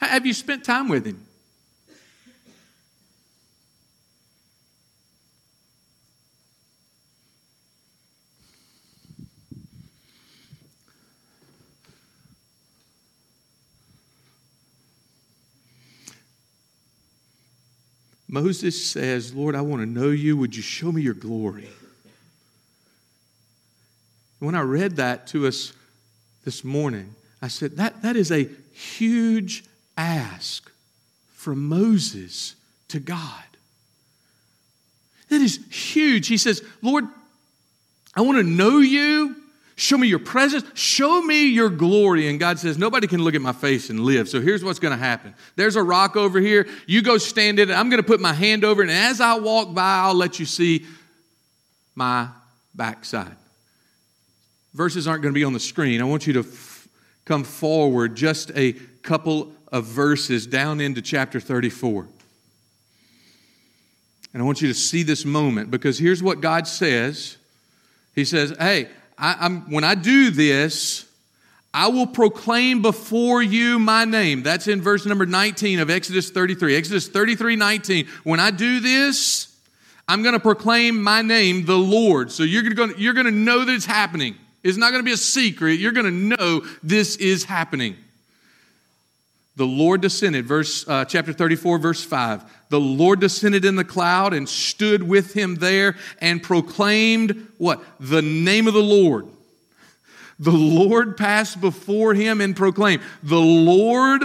Have 0.09 0.27
you 0.27 0.35
spent 0.35 0.65
time 0.65 0.89
with 0.89 1.07
Him? 1.07 1.27
Moses 18.29 18.83
says, 18.83 19.35
Lord, 19.35 19.55
I 19.55 19.61
want 19.61 19.83
to 19.83 19.87
know 19.87 20.09
you. 20.09 20.39
Would 20.39 20.57
you 20.57 20.63
show 20.63 20.91
me 20.91 21.03
your 21.03 21.13
glory? 21.13 21.69
When 24.39 24.55
I 24.55 24.63
read 24.63 24.97
that 24.97 25.27
to 25.29 25.47
us 25.47 25.75
this 26.43 26.65
morning, 26.65 27.15
I 27.43 27.49
said, 27.49 27.77
that, 27.77 28.01
that 28.01 28.17
is 28.17 28.33
a 28.33 28.49
huge 28.73 29.65
ask 29.97 30.71
from 31.33 31.69
Moses 31.69 32.55
to 32.89 33.01
God. 33.01 33.43
That 35.29 35.41
is 35.41 35.59
huge. 35.71 36.29
He 36.29 36.37
says, 36.37 36.63
Lord, 36.83 37.05
I 38.15 38.21
want 38.21 38.39
to 38.39 38.45
know 38.45 38.79
you. 38.79 39.37
Show 39.77 39.97
me 39.97 40.07
your 40.07 40.19
presence. 40.19 40.65
Show 40.79 41.23
me 41.23 41.47
your 41.47 41.71
glory. 41.71 42.29
And 42.29 42.39
God 42.39 42.59
says, 42.59 42.77
Nobody 42.77 43.07
can 43.07 43.25
look 43.25 43.35
at 43.35 43.41
my 43.41 43.53
face 43.53 43.89
and 43.89 44.01
live. 44.01 44.29
So 44.29 44.41
here's 44.41 44.63
what's 44.63 44.79
going 44.79 44.93
to 44.93 45.03
happen. 45.03 45.35
There's 45.57 45.77
a 45.77 45.83
rock 45.83 46.17
over 46.17 46.39
here. 46.39 46.69
You 46.87 47.03
go 47.03 47.17
stand 47.19 47.59
in 47.59 47.71
it. 47.71 47.75
I'm 47.75 47.89
going 47.89 48.03
to 48.03 48.07
put 48.07 48.21
my 48.21 48.35
hand 48.35 48.65
over 48.65 48.83
it. 48.83 48.91
And 48.91 48.97
as 48.97 49.21
I 49.21 49.39
walk 49.39 49.75
by, 49.75 50.01
I'll 50.01 50.15
let 50.15 50.39
you 50.39 50.45
see 50.45 50.87
my 51.95 52.29
backside. 52.75 53.37
Verses 54.75 55.09
aren't 55.09 55.23
going 55.23 55.35
to 55.35 55.39
be 55.39 55.45
on 55.45 55.53
the 55.53 55.61
screen. 55.61 56.01
I 56.01 56.05
want 56.05 56.27
you 56.27 56.35
to 56.35 56.41
f- 56.41 56.89
come 57.25 57.43
forward 57.43 58.15
just 58.15 58.51
a 58.55 58.75
couple 59.03 59.53
of 59.73 59.87
verses 59.87 60.47
down 60.47 60.81
into 60.81 61.03
chapter 61.03 61.41
34. 61.41 62.07
And 64.33 64.43
I 64.43 64.47
want 64.47 64.63
you 64.63 64.69
to 64.69 64.75
see 64.75 65.03
this 65.03 65.25
moment 65.25 65.71
because 65.71 65.99
here's 65.99 66.23
what 66.23 66.41
God 66.41 66.69
says 66.69 67.39
He 68.15 68.25
says, 68.25 68.55
Hey, 68.59 68.89
I, 69.19 69.49
when 69.49 69.85
I 69.85 69.95
do 69.95 70.31
this, 70.31 71.07
I 71.75 71.89
will 71.89 72.07
proclaim 72.07 72.83
before 72.83 73.43
you 73.43 73.79
my 73.79 74.05
name. 74.05 74.43
That's 74.43 74.69
in 74.69 74.83
verse 74.83 75.07
number 75.07 75.27
19 75.27 75.79
of 75.79 75.91
Exodus 75.91 76.31
33. 76.31 76.77
Exodus 76.77 77.09
33 77.09 77.57
19. 77.57 78.07
When 78.25 78.41
I 78.41 78.51
do 78.51 78.81
this, 78.81 79.55
I'm 80.09 80.23
going 80.23 80.35
to 80.35 80.41
proclaim 80.41 81.03
my 81.03 81.23
name, 81.23 81.65
the 81.65 81.79
Lord. 81.79 82.31
So 82.31 82.43
you're 82.43 82.63
going 82.63 82.95
to, 82.95 83.01
you're 83.01 83.15
going 83.15 83.27
to 83.27 83.33
know 83.33 83.65
that 83.65 83.73
it's 83.73 83.87
happening. 83.87 84.37
It's 84.63 84.77
not 84.77 84.91
going 84.91 85.03
to 85.03 85.07
be 85.07 85.13
a 85.13 85.17
secret. 85.17 85.75
You're 85.75 85.93
going 85.93 86.07
to 86.07 86.37
know 86.37 86.67
this 86.83 87.17
is 87.17 87.45
happening. 87.45 87.97
The 89.57 89.67
Lord 89.67 90.01
descended, 90.01 90.47
verse 90.47 90.89
uh, 90.89 91.05
chapter 91.05 91.33
34, 91.33 91.79
verse 91.79 92.03
5. 92.03 92.69
The 92.71 92.81
Lord 92.81 93.21
descended 93.21 93.65
in 93.65 93.77
the 93.77 93.85
cloud 93.85 94.33
and 94.33 94.49
stood 94.49 95.03
with 95.03 95.35
him 95.35 95.57
there 95.57 95.97
and 96.21 96.43
proclaimed 96.43 97.49
what? 97.59 97.85
The 98.01 98.23
name 98.23 98.67
of 98.67 98.75
the 98.75 98.83
Lord. 98.83 99.27
The 100.39 100.51
Lord 100.51 101.17
passed 101.17 101.61
before 101.61 102.15
him 102.15 102.41
and 102.41 102.57
proclaimed, 102.57 103.03
The 103.23 103.41
Lord 103.41 104.23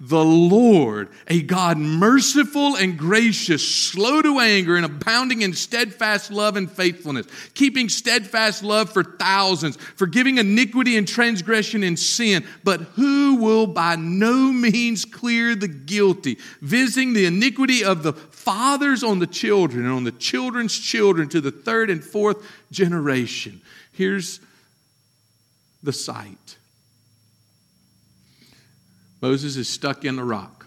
the 0.00 0.24
Lord, 0.24 1.08
a 1.26 1.42
God 1.42 1.76
merciful 1.76 2.76
and 2.76 2.96
gracious, 2.96 3.66
slow 3.68 4.22
to 4.22 4.38
anger, 4.38 4.76
and 4.76 4.86
abounding 4.86 5.42
in 5.42 5.52
steadfast 5.54 6.30
love 6.30 6.56
and 6.56 6.70
faithfulness, 6.70 7.26
keeping 7.54 7.88
steadfast 7.88 8.62
love 8.62 8.92
for 8.92 9.02
thousands, 9.02 9.76
forgiving 9.96 10.38
iniquity 10.38 10.96
and 10.96 11.08
transgression 11.08 11.82
and 11.82 11.98
sin, 11.98 12.46
but 12.62 12.80
who 12.80 13.36
will 13.36 13.66
by 13.66 13.96
no 13.96 14.52
means 14.52 15.04
clear 15.04 15.56
the 15.56 15.66
guilty, 15.66 16.38
visiting 16.60 17.12
the 17.12 17.26
iniquity 17.26 17.82
of 17.82 18.04
the 18.04 18.12
fathers 18.12 19.02
on 19.02 19.18
the 19.18 19.26
children 19.26 19.84
and 19.84 19.92
on 19.92 20.04
the 20.04 20.12
children's 20.12 20.78
children 20.78 21.28
to 21.28 21.40
the 21.40 21.50
third 21.50 21.90
and 21.90 22.04
fourth 22.04 22.38
generation. 22.70 23.60
Here's 23.90 24.38
the 25.82 25.92
sight 25.92 26.57
Moses 29.20 29.56
is 29.56 29.68
stuck 29.68 30.04
in 30.04 30.16
the 30.16 30.24
rock. 30.24 30.66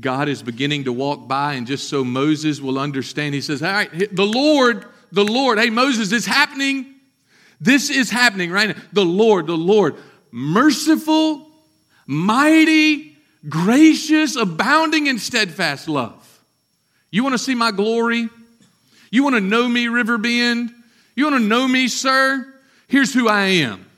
God 0.00 0.28
is 0.28 0.42
beginning 0.42 0.84
to 0.84 0.92
walk 0.92 1.28
by, 1.28 1.54
and 1.54 1.66
just 1.66 1.88
so 1.88 2.04
Moses 2.04 2.60
will 2.60 2.78
understand, 2.78 3.34
he 3.34 3.40
says, 3.40 3.62
All 3.62 3.70
right, 3.70 4.14
the 4.14 4.24
Lord, 4.24 4.86
the 5.12 5.24
Lord, 5.24 5.58
hey, 5.58 5.70
Moses, 5.70 6.12
it's 6.12 6.26
happening. 6.26 6.94
This 7.60 7.90
is 7.90 8.10
happening 8.10 8.50
right 8.50 8.74
now. 8.74 8.82
The 8.92 9.04
Lord, 9.04 9.46
the 9.46 9.56
Lord, 9.56 9.96
merciful, 10.30 11.46
mighty, 12.06 13.16
gracious, 13.48 14.36
abounding 14.36 15.06
in 15.06 15.18
steadfast 15.18 15.88
love. 15.88 16.16
You 17.10 17.22
want 17.22 17.34
to 17.34 17.38
see 17.38 17.54
my 17.54 17.70
glory? 17.70 18.28
You 19.10 19.24
want 19.24 19.34
to 19.34 19.40
know 19.40 19.68
me, 19.68 19.88
Riverbend? 19.88 20.72
You 21.16 21.24
want 21.24 21.36
to 21.36 21.46
know 21.46 21.66
me, 21.68 21.88
sir? 21.88 22.46
Here's 22.88 23.12
who 23.12 23.28
I 23.28 23.42
am. 23.46 23.89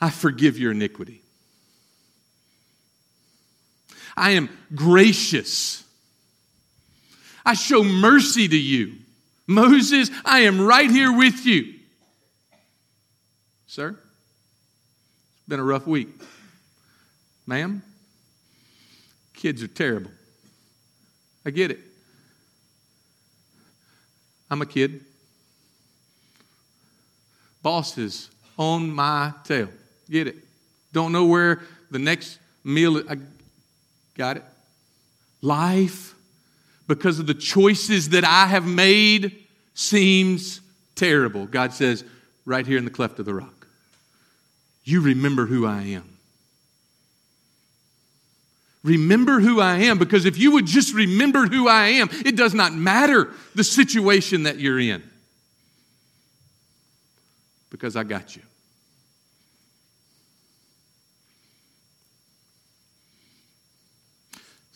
I 0.00 0.10
forgive 0.10 0.58
your 0.58 0.72
iniquity. 0.72 1.22
I 4.16 4.30
am 4.30 4.48
gracious. 4.74 5.84
I 7.44 7.54
show 7.54 7.84
mercy 7.84 8.48
to 8.48 8.56
you. 8.56 8.94
Moses, 9.46 10.10
I 10.24 10.40
am 10.40 10.60
right 10.60 10.90
here 10.90 11.16
with 11.16 11.46
you. 11.46 11.74
Sir, 13.66 13.90
it's 13.90 15.48
been 15.48 15.60
a 15.60 15.64
rough 15.64 15.86
week. 15.86 16.08
Ma'am, 17.46 17.82
kids 19.34 19.62
are 19.62 19.68
terrible. 19.68 20.10
I 21.44 21.50
get 21.50 21.70
it. 21.70 21.78
I'm 24.50 24.62
a 24.62 24.66
kid. 24.66 25.04
Boss 27.62 27.98
is 27.98 28.30
on 28.58 28.90
my 28.90 29.32
tail. 29.44 29.68
Get 30.10 30.26
it? 30.26 30.36
Don't 30.92 31.12
know 31.12 31.26
where 31.26 31.62
the 31.90 31.98
next 31.98 32.38
meal 32.64 33.02
I 33.08 33.16
got 34.14 34.36
it. 34.36 34.44
Life 35.42 36.14
because 36.86 37.18
of 37.18 37.26
the 37.26 37.34
choices 37.34 38.10
that 38.10 38.24
I 38.24 38.46
have 38.46 38.66
made 38.66 39.36
seems 39.74 40.60
terrible. 40.94 41.46
God 41.46 41.72
says 41.72 42.04
right 42.44 42.66
here 42.66 42.78
in 42.78 42.84
the 42.84 42.90
cleft 42.90 43.18
of 43.18 43.26
the 43.26 43.34
rock. 43.34 43.66
You 44.84 45.00
remember 45.00 45.46
who 45.46 45.66
I 45.66 45.82
am. 45.82 46.16
Remember 48.84 49.40
who 49.40 49.60
I 49.60 49.78
am 49.78 49.98
because 49.98 50.26
if 50.26 50.38
you 50.38 50.52
would 50.52 50.66
just 50.66 50.94
remember 50.94 51.46
who 51.46 51.68
I 51.68 51.88
am, 51.88 52.08
it 52.24 52.36
does 52.36 52.54
not 52.54 52.72
matter 52.72 53.32
the 53.56 53.64
situation 53.64 54.44
that 54.44 54.60
you're 54.60 54.78
in. 54.78 55.02
Because 57.68 57.96
I 57.96 58.04
got 58.04 58.36
you. 58.36 58.42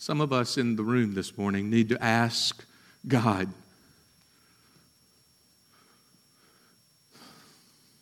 Some 0.01 0.19
of 0.19 0.33
us 0.33 0.57
in 0.57 0.77
the 0.77 0.83
room 0.83 1.13
this 1.13 1.37
morning 1.37 1.69
need 1.69 1.89
to 1.89 2.03
ask 2.03 2.65
God, 3.07 3.47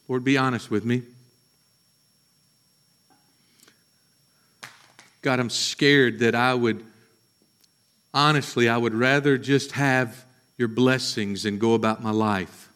Lord, 0.07 0.23
be 0.23 0.37
honest 0.37 0.71
with 0.71 0.85
me. 0.85 1.01
God, 5.21 5.41
I'm 5.41 5.49
scared 5.49 6.19
that 6.19 6.35
I 6.35 6.53
would, 6.53 6.85
honestly, 8.13 8.69
I 8.69 8.77
would 8.77 8.93
rather 8.93 9.37
just 9.37 9.73
have 9.73 10.23
your 10.57 10.69
blessings 10.69 11.43
and 11.43 11.59
go 11.59 11.73
about 11.73 12.01
my 12.01 12.11
life. 12.11 12.68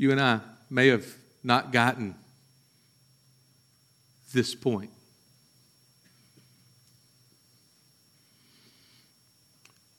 you 0.00 0.10
and 0.10 0.18
I 0.18 0.40
may 0.70 0.86
have 0.86 1.04
not 1.44 1.72
gotten 1.72 2.14
this 4.32 4.54
point. 4.54 4.88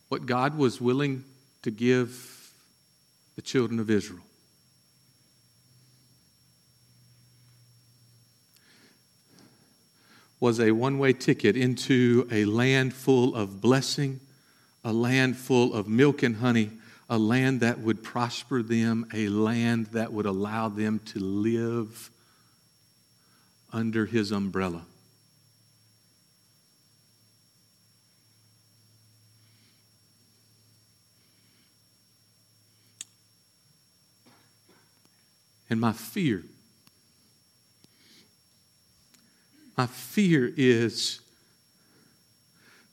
What 0.09 0.25
God 0.25 0.57
was 0.57 0.81
willing 0.81 1.23
to 1.61 1.69
give 1.69 2.51
the 3.35 3.43
children 3.43 3.79
of 3.79 3.91
Israel. 3.91 4.23
Was 10.39 10.59
a 10.59 10.71
one 10.71 10.97
way 10.97 11.13
ticket 11.13 11.55
into 11.55 12.27
a 12.31 12.45
land 12.45 12.95
full 12.95 13.35
of 13.35 13.61
blessing, 13.61 14.19
a 14.83 14.91
land 14.91 15.37
full 15.37 15.75
of 15.75 15.87
milk 15.87 16.23
and 16.23 16.37
honey, 16.37 16.71
a 17.11 17.17
land 17.19 17.59
that 17.59 17.77
would 17.79 18.01
prosper 18.01 18.63
them, 18.63 19.05
a 19.13 19.27
land 19.27 19.85
that 19.87 20.11
would 20.11 20.25
allow 20.25 20.67
them 20.67 20.99
to 21.05 21.19
live 21.19 22.09
under 23.71 24.07
his 24.07 24.31
umbrella. 24.31 24.81
And 35.69 35.79
my 35.79 35.93
fear 35.93 36.43
My 39.81 39.87
fear 39.87 40.53
is 40.57 41.21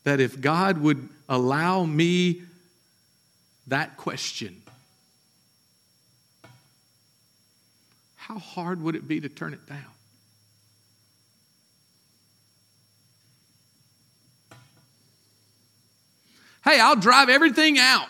that 0.05 0.21
if 0.21 0.41
God 0.41 0.79
would 0.79 1.07
allow 1.29 1.85
me 1.85 2.45
that 3.69 3.97
question, 3.97 4.61
how 8.17 8.39
hard 8.39 8.83
would 8.83 8.95
it 8.95 9.09
be 9.09 9.21
to 9.21 9.29
turn 9.29 9.55
it 9.55 9.67
down? 9.67 9.79
Hey, 16.65 16.81
I'll 16.81 16.97
drive 16.97 17.31
everything 17.31 17.79
out. 17.79 18.07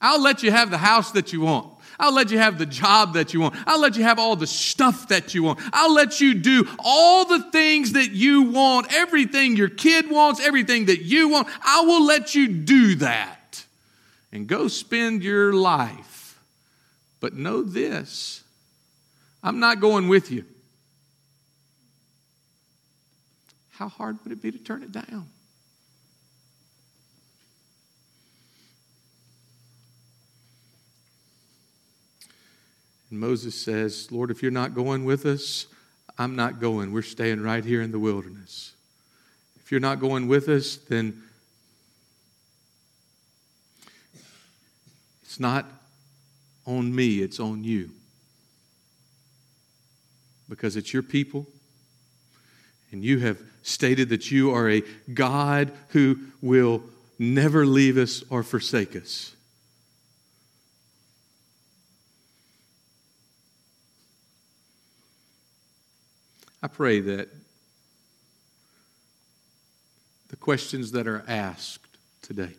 I'll 0.00 0.20
let 0.20 0.42
you 0.42 0.52
have 0.52 0.70
the 0.70 0.78
house 0.78 1.12
that 1.12 1.32
you 1.32 1.40
want. 1.40 1.68
I'll 1.98 2.14
let 2.14 2.30
you 2.30 2.38
have 2.38 2.58
the 2.58 2.66
job 2.66 3.14
that 3.14 3.34
you 3.34 3.40
want. 3.40 3.54
I'll 3.66 3.80
let 3.80 3.96
you 3.96 4.02
have 4.04 4.18
all 4.18 4.36
the 4.36 4.46
stuff 4.46 5.08
that 5.08 5.34
you 5.34 5.42
want. 5.42 5.60
I'll 5.72 5.94
let 5.94 6.20
you 6.20 6.34
do 6.34 6.68
all 6.78 7.24
the 7.24 7.50
things 7.50 7.92
that 7.92 8.10
you 8.10 8.42
want, 8.50 8.92
everything 8.92 9.56
your 9.56 9.68
kid 9.68 10.10
wants, 10.10 10.40
everything 10.40 10.86
that 10.86 11.02
you 11.02 11.28
want. 11.28 11.48
I 11.64 11.82
will 11.82 12.04
let 12.04 12.34
you 12.34 12.48
do 12.48 12.96
that 12.96 13.41
and 14.32 14.46
go 14.46 14.66
spend 14.66 15.22
your 15.22 15.52
life. 15.52 16.40
But 17.20 17.34
know 17.34 17.62
this 17.62 18.42
I'm 19.42 19.60
not 19.60 19.80
going 19.80 20.08
with 20.08 20.30
you. 20.30 20.44
How 23.70 23.88
hard 23.88 24.18
would 24.22 24.32
it 24.32 24.42
be 24.42 24.52
to 24.52 24.58
turn 24.58 24.82
it 24.82 24.92
down? 24.92 25.26
And 33.10 33.20
Moses 33.20 33.54
says, 33.54 34.10
Lord, 34.10 34.30
if 34.30 34.40
you're 34.40 34.50
not 34.50 34.74
going 34.74 35.04
with 35.04 35.26
us, 35.26 35.66
I'm 36.16 36.34
not 36.36 36.60
going. 36.60 36.92
We're 36.92 37.02
staying 37.02 37.42
right 37.42 37.64
here 37.64 37.82
in 37.82 37.90
the 37.90 37.98
wilderness. 37.98 38.72
If 39.56 39.70
you're 39.70 39.80
not 39.80 40.00
going 40.00 40.28
with 40.28 40.48
us, 40.48 40.76
then 40.76 41.22
it's 45.32 45.40
not 45.40 45.64
on 46.66 46.94
me, 46.94 47.22
it's 47.22 47.40
on 47.40 47.64
you. 47.64 47.88
Because 50.46 50.76
it's 50.76 50.92
your 50.92 51.02
people, 51.02 51.46
and 52.90 53.02
you 53.02 53.20
have 53.20 53.40
stated 53.62 54.10
that 54.10 54.30
you 54.30 54.50
are 54.50 54.68
a 54.68 54.82
God 55.14 55.72
who 55.88 56.18
will 56.42 56.82
never 57.18 57.64
leave 57.64 57.96
us 57.96 58.22
or 58.28 58.42
forsake 58.42 58.94
us. 58.94 59.34
I 66.62 66.68
pray 66.68 67.00
that 67.00 67.30
the 70.28 70.36
questions 70.36 70.92
that 70.92 71.06
are 71.06 71.24
asked 71.26 71.86
today, 72.20 72.52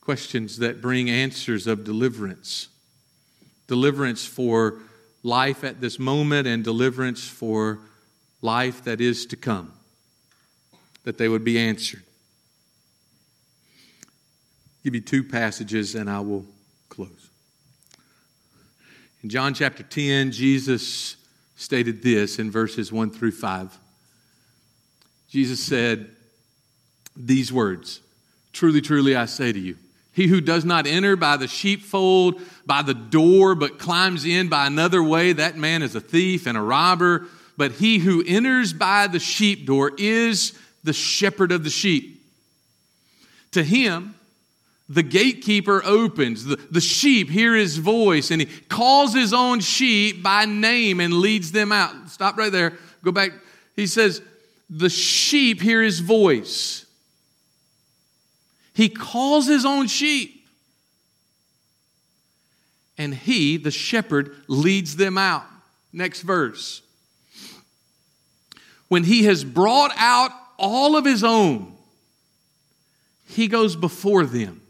questions 0.00 0.58
that 0.58 0.80
bring 0.80 1.10
answers 1.10 1.66
of 1.66 1.84
deliverance, 1.84 2.68
deliverance 3.66 4.24
for 4.24 4.80
life 5.22 5.64
at 5.64 5.80
this 5.80 5.98
moment 5.98 6.46
and 6.46 6.64
deliverance 6.64 7.28
for 7.28 7.78
life 8.42 8.84
that 8.84 9.00
is 9.00 9.26
to 9.26 9.36
come, 9.36 9.72
that 11.04 11.18
they 11.18 11.28
would 11.28 11.44
be 11.44 11.58
answered. 11.58 12.02
I'll 13.92 14.84
give 14.84 14.94
you 14.94 15.00
two 15.00 15.22
passages 15.22 15.94
and 15.94 16.08
I 16.08 16.20
will 16.20 16.46
close. 16.88 17.30
In 19.22 19.28
John 19.28 19.52
chapter 19.52 19.82
10, 19.82 20.32
Jesus 20.32 21.16
stated 21.56 22.02
this 22.02 22.38
in 22.38 22.50
verses 22.50 22.90
1 22.90 23.10
through 23.10 23.32
5. 23.32 23.78
Jesus 25.28 25.62
said 25.62 26.10
these 27.14 27.52
words 27.52 28.00
Truly, 28.52 28.80
truly, 28.80 29.14
I 29.14 29.26
say 29.26 29.52
to 29.52 29.58
you, 29.58 29.76
he 30.12 30.26
who 30.26 30.40
does 30.40 30.64
not 30.64 30.86
enter 30.86 31.16
by 31.16 31.36
the 31.36 31.46
sheepfold, 31.48 32.40
by 32.66 32.82
the 32.82 32.94
door, 32.94 33.54
but 33.54 33.78
climbs 33.78 34.24
in 34.24 34.48
by 34.48 34.66
another 34.66 35.02
way, 35.02 35.32
that 35.32 35.56
man 35.56 35.82
is 35.82 35.94
a 35.94 36.00
thief 36.00 36.46
and 36.46 36.58
a 36.58 36.62
robber. 36.62 37.26
But 37.56 37.72
he 37.72 37.98
who 37.98 38.24
enters 38.26 38.72
by 38.72 39.06
the 39.06 39.20
sheep 39.20 39.66
door 39.66 39.92
is 39.96 40.58
the 40.82 40.92
shepherd 40.92 41.52
of 41.52 41.62
the 41.62 41.70
sheep. 41.70 42.22
To 43.52 43.62
him, 43.62 44.14
the 44.88 45.02
gatekeeper 45.04 45.82
opens. 45.84 46.44
The, 46.44 46.56
the 46.70 46.80
sheep 46.80 47.30
hear 47.30 47.54
his 47.54 47.78
voice 47.78 48.30
and 48.32 48.40
he 48.40 48.46
calls 48.46 49.14
his 49.14 49.32
own 49.32 49.60
sheep 49.60 50.22
by 50.22 50.46
name 50.46 50.98
and 51.00 51.14
leads 51.14 51.52
them 51.52 51.70
out. 51.70 52.10
Stop 52.10 52.36
right 52.36 52.50
there. 52.50 52.72
Go 53.04 53.12
back. 53.12 53.30
He 53.76 53.86
says, 53.86 54.20
The 54.68 54.90
sheep 54.90 55.60
hear 55.60 55.82
his 55.82 56.00
voice. 56.00 56.86
He 58.80 58.88
calls 58.88 59.46
his 59.46 59.66
own 59.66 59.88
sheep. 59.88 60.48
And 62.96 63.14
he, 63.14 63.58
the 63.58 63.70
shepherd, 63.70 64.34
leads 64.48 64.96
them 64.96 65.18
out. 65.18 65.44
Next 65.92 66.22
verse. 66.22 66.80
When 68.88 69.04
he 69.04 69.24
has 69.24 69.44
brought 69.44 69.92
out 69.98 70.30
all 70.56 70.96
of 70.96 71.04
his 71.04 71.22
own, 71.22 71.76
he 73.26 73.48
goes 73.48 73.76
before 73.76 74.24
them 74.24 74.62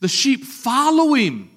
the 0.00 0.08
sheep 0.08 0.42
follow 0.42 1.12
him, 1.12 1.50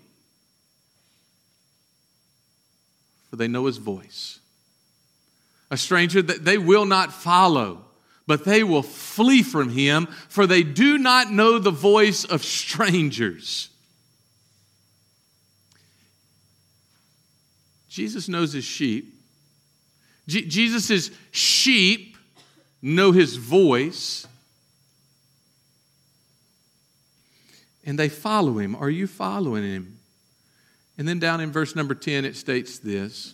for 3.29 3.37
they 3.37 3.47
know 3.47 3.67
his 3.67 3.77
voice. 3.77 4.39
A 5.71 5.77
stranger 5.77 6.21
that 6.21 6.43
they 6.43 6.57
will 6.57 6.85
not 6.85 7.13
follow, 7.13 7.86
but 8.27 8.43
they 8.43 8.63
will 8.63 8.83
flee 8.83 9.41
from 9.41 9.69
him, 9.69 10.07
for 10.29 10.45
they 10.45 10.61
do 10.61 10.97
not 10.97 11.31
know 11.31 11.57
the 11.57 11.71
voice 11.71 12.25
of 12.25 12.43
strangers. 12.43 13.69
Jesus 17.89 18.29
knows 18.29 18.53
his 18.53 18.65
sheep. 18.65 19.13
Jesus' 20.27 21.09
sheep 21.31 22.17
know 22.81 23.11
his 23.11 23.37
voice. 23.37 24.27
and 27.87 27.97
they 27.97 28.09
follow 28.09 28.59
him. 28.59 28.75
Are 28.75 28.89
you 28.89 29.07
following 29.07 29.63
him? 29.63 29.97
And 30.97 31.07
then 31.07 31.19
down 31.19 31.39
in 31.39 31.51
verse 31.53 31.73
number 31.73 31.95
10, 31.95 32.25
it 32.25 32.35
states 32.35 32.77
this 32.77 33.33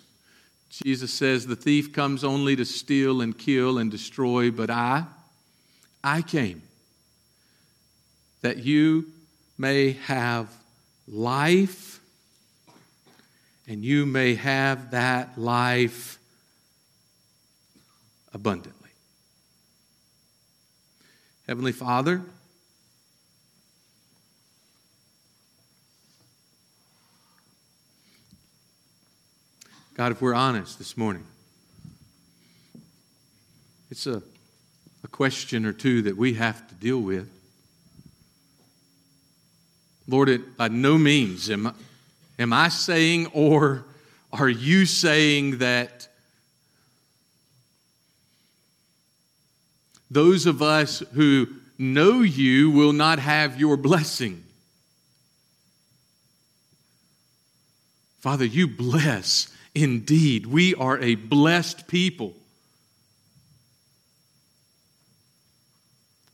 Jesus 0.82 1.14
says, 1.14 1.46
The 1.46 1.56
thief 1.56 1.94
comes 1.94 2.24
only 2.24 2.56
to 2.56 2.66
steal 2.66 3.22
and 3.22 3.38
kill 3.38 3.78
and 3.78 3.92
destroy, 3.92 4.50
but 4.50 4.72
I, 4.72 5.06
I 6.04 6.24
came 6.24 6.64
that 8.42 8.58
you 8.58 9.06
may 9.58 9.92
have 9.92 10.50
life 11.08 12.00
and 13.68 13.86
you 13.86 14.06
may 14.06 14.34
have 14.34 14.92
that 14.92 15.38
life 15.38 16.18
abundantly. 18.34 18.90
Heavenly 21.48 21.72
Father, 21.72 22.24
God, 29.96 30.12
if 30.12 30.22
we're 30.24 30.34
honest 30.34 30.80
this 30.80 30.98
morning, 30.98 31.24
it's 33.92 34.08
a, 34.08 34.24
a 35.04 35.08
question 35.08 35.68
or 35.68 35.74
two 35.74 36.02
that 36.04 36.18
we 36.18 36.34
have 36.34 36.68
to 36.68 36.74
deal 36.74 37.00
with. 37.00 37.30
Lord, 40.08 40.30
it, 40.30 40.58
by 40.58 40.70
no 40.70 40.98
means 40.98 41.48
am 41.52 41.68
I, 41.68 41.74
am 42.40 42.54
I 42.54 42.70
saying 42.70 43.28
or 43.34 43.86
are 44.32 44.50
you 44.50 44.88
saying 44.88 45.60
that 45.60 46.08
those 50.10 50.48
of 50.48 50.64
us 50.64 51.04
who 51.14 51.48
know 51.78 52.22
you 52.22 52.72
will 52.72 52.94
not 52.94 53.20
have 53.20 53.60
your 53.60 53.78
blessing? 53.78 54.44
Father, 58.22 58.46
you 58.46 58.68
bless 58.68 59.54
indeed. 59.76 60.46
We 60.46 60.76
are 60.76 61.00
a 61.00 61.16
blessed 61.16 61.88
people. 61.88 62.34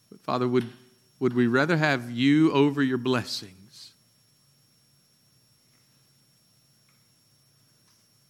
But 0.10 0.20
Father, 0.22 0.48
would, 0.48 0.70
would 1.20 1.34
we 1.34 1.48
rather 1.48 1.78
have 1.78 2.12
you 2.12 2.52
over 2.52 2.84
your 2.84 2.98
blessings? 2.98 3.92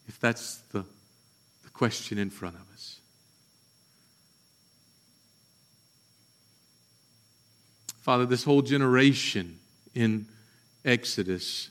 If 0.07 0.19
that's 0.19 0.57
the, 0.71 0.83
the 1.63 1.69
question 1.73 2.17
in 2.17 2.29
front 2.29 2.55
of 2.55 2.61
us. 2.73 2.99
Father, 8.01 8.25
this 8.25 8.43
whole 8.43 8.63
generation 8.63 9.59
in 9.93 10.25
Exodus, 10.83 11.69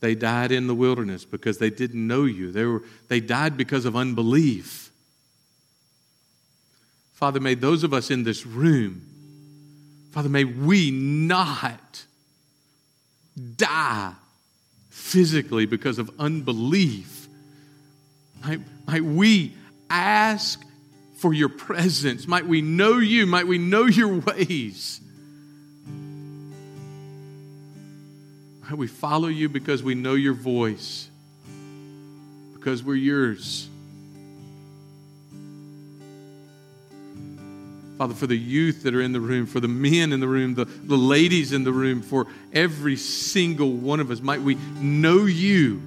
they 0.00 0.14
died 0.14 0.52
in 0.52 0.66
the 0.66 0.74
wilderness 0.74 1.24
because 1.24 1.58
they 1.58 1.70
didn't 1.70 2.06
know 2.06 2.24
you. 2.24 2.52
They, 2.52 2.64
were, 2.64 2.82
they 3.08 3.20
died 3.20 3.56
because 3.56 3.84
of 3.84 3.96
unbelief. 3.96 4.90
Father, 7.14 7.40
may 7.40 7.54
those 7.54 7.82
of 7.82 7.92
us 7.92 8.10
in 8.10 8.22
this 8.22 8.46
room, 8.46 9.02
Father, 10.12 10.28
may 10.28 10.44
we 10.44 10.90
not 10.90 12.04
die 13.56 14.12
physically 14.88 15.66
because 15.66 15.98
of 15.98 16.10
unbelief. 16.18 17.28
Might, 18.44 18.60
might 18.86 19.04
we 19.04 19.54
ask 19.90 20.62
for 21.16 21.34
your 21.34 21.48
presence? 21.48 22.28
Might 22.28 22.46
we 22.46 22.62
know 22.62 22.98
you? 22.98 23.26
Might 23.26 23.48
we 23.48 23.58
know 23.58 23.86
your 23.86 24.20
ways? 24.20 25.00
We 28.76 28.86
follow 28.86 29.28
you 29.28 29.48
because 29.48 29.82
we 29.82 29.94
know 29.94 30.14
your 30.14 30.34
voice, 30.34 31.08
because 32.54 32.82
we're 32.82 32.96
yours. 32.96 33.68
Father, 37.96 38.14
for 38.14 38.28
the 38.28 38.36
youth 38.36 38.84
that 38.84 38.94
are 38.94 39.00
in 39.00 39.12
the 39.12 39.20
room, 39.20 39.46
for 39.46 39.58
the 39.58 39.66
men 39.66 40.12
in 40.12 40.20
the 40.20 40.28
room, 40.28 40.54
the, 40.54 40.66
the 40.66 40.96
ladies 40.96 41.52
in 41.52 41.64
the 41.64 41.72
room, 41.72 42.00
for 42.02 42.28
every 42.52 42.94
single 42.94 43.72
one 43.72 43.98
of 43.98 44.12
us, 44.12 44.20
might 44.20 44.40
we 44.40 44.54
know 44.80 45.24
you. 45.24 45.82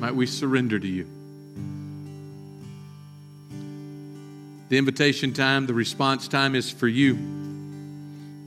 Might 0.00 0.16
we 0.16 0.26
surrender 0.26 0.80
to 0.80 0.88
you. 0.88 1.06
The 4.70 4.78
invitation 4.78 5.32
time, 5.32 5.66
the 5.66 5.74
response 5.74 6.26
time 6.26 6.56
is 6.56 6.68
for 6.68 6.88
you. 6.88 7.41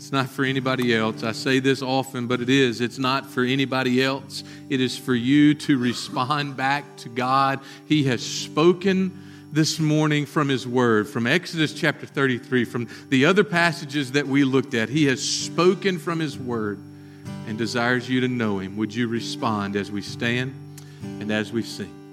It's 0.05 0.11
not 0.11 0.29
for 0.29 0.45
anybody 0.45 0.93
else. 0.93 1.23
I 1.23 1.31
say 1.31 1.57
this 1.57 1.81
often, 1.81 2.27
but 2.27 2.39
it 2.39 2.47
is. 2.47 2.79
It's 2.79 2.99
not 2.99 3.25
for 3.25 3.43
anybody 3.43 4.03
else. 4.03 4.43
It 4.69 4.79
is 4.79 4.95
for 4.95 5.15
you 5.15 5.55
to 5.55 5.79
respond 5.79 6.55
back 6.55 6.85
to 6.97 7.09
God. 7.09 7.59
He 7.87 8.03
has 8.03 8.23
spoken 8.23 9.19
this 9.51 9.79
morning 9.79 10.27
from 10.27 10.47
His 10.47 10.67
Word, 10.67 11.09
from 11.09 11.25
Exodus 11.25 11.73
chapter 11.73 12.05
33, 12.05 12.65
from 12.65 12.87
the 13.09 13.25
other 13.25 13.43
passages 13.43 14.11
that 14.11 14.27
we 14.27 14.43
looked 14.43 14.75
at. 14.75 14.89
He 14.89 15.05
has 15.05 15.27
spoken 15.27 15.97
from 15.97 16.19
His 16.19 16.37
Word 16.37 16.77
and 17.47 17.57
desires 17.57 18.07
you 18.07 18.21
to 18.21 18.27
know 18.27 18.59
Him. 18.59 18.77
Would 18.77 18.93
you 18.93 19.07
respond 19.07 19.75
as 19.75 19.89
we 19.89 20.03
stand 20.03 20.53
and 21.01 21.31
as 21.31 21.51
we 21.51 21.63
sing? 21.63 22.04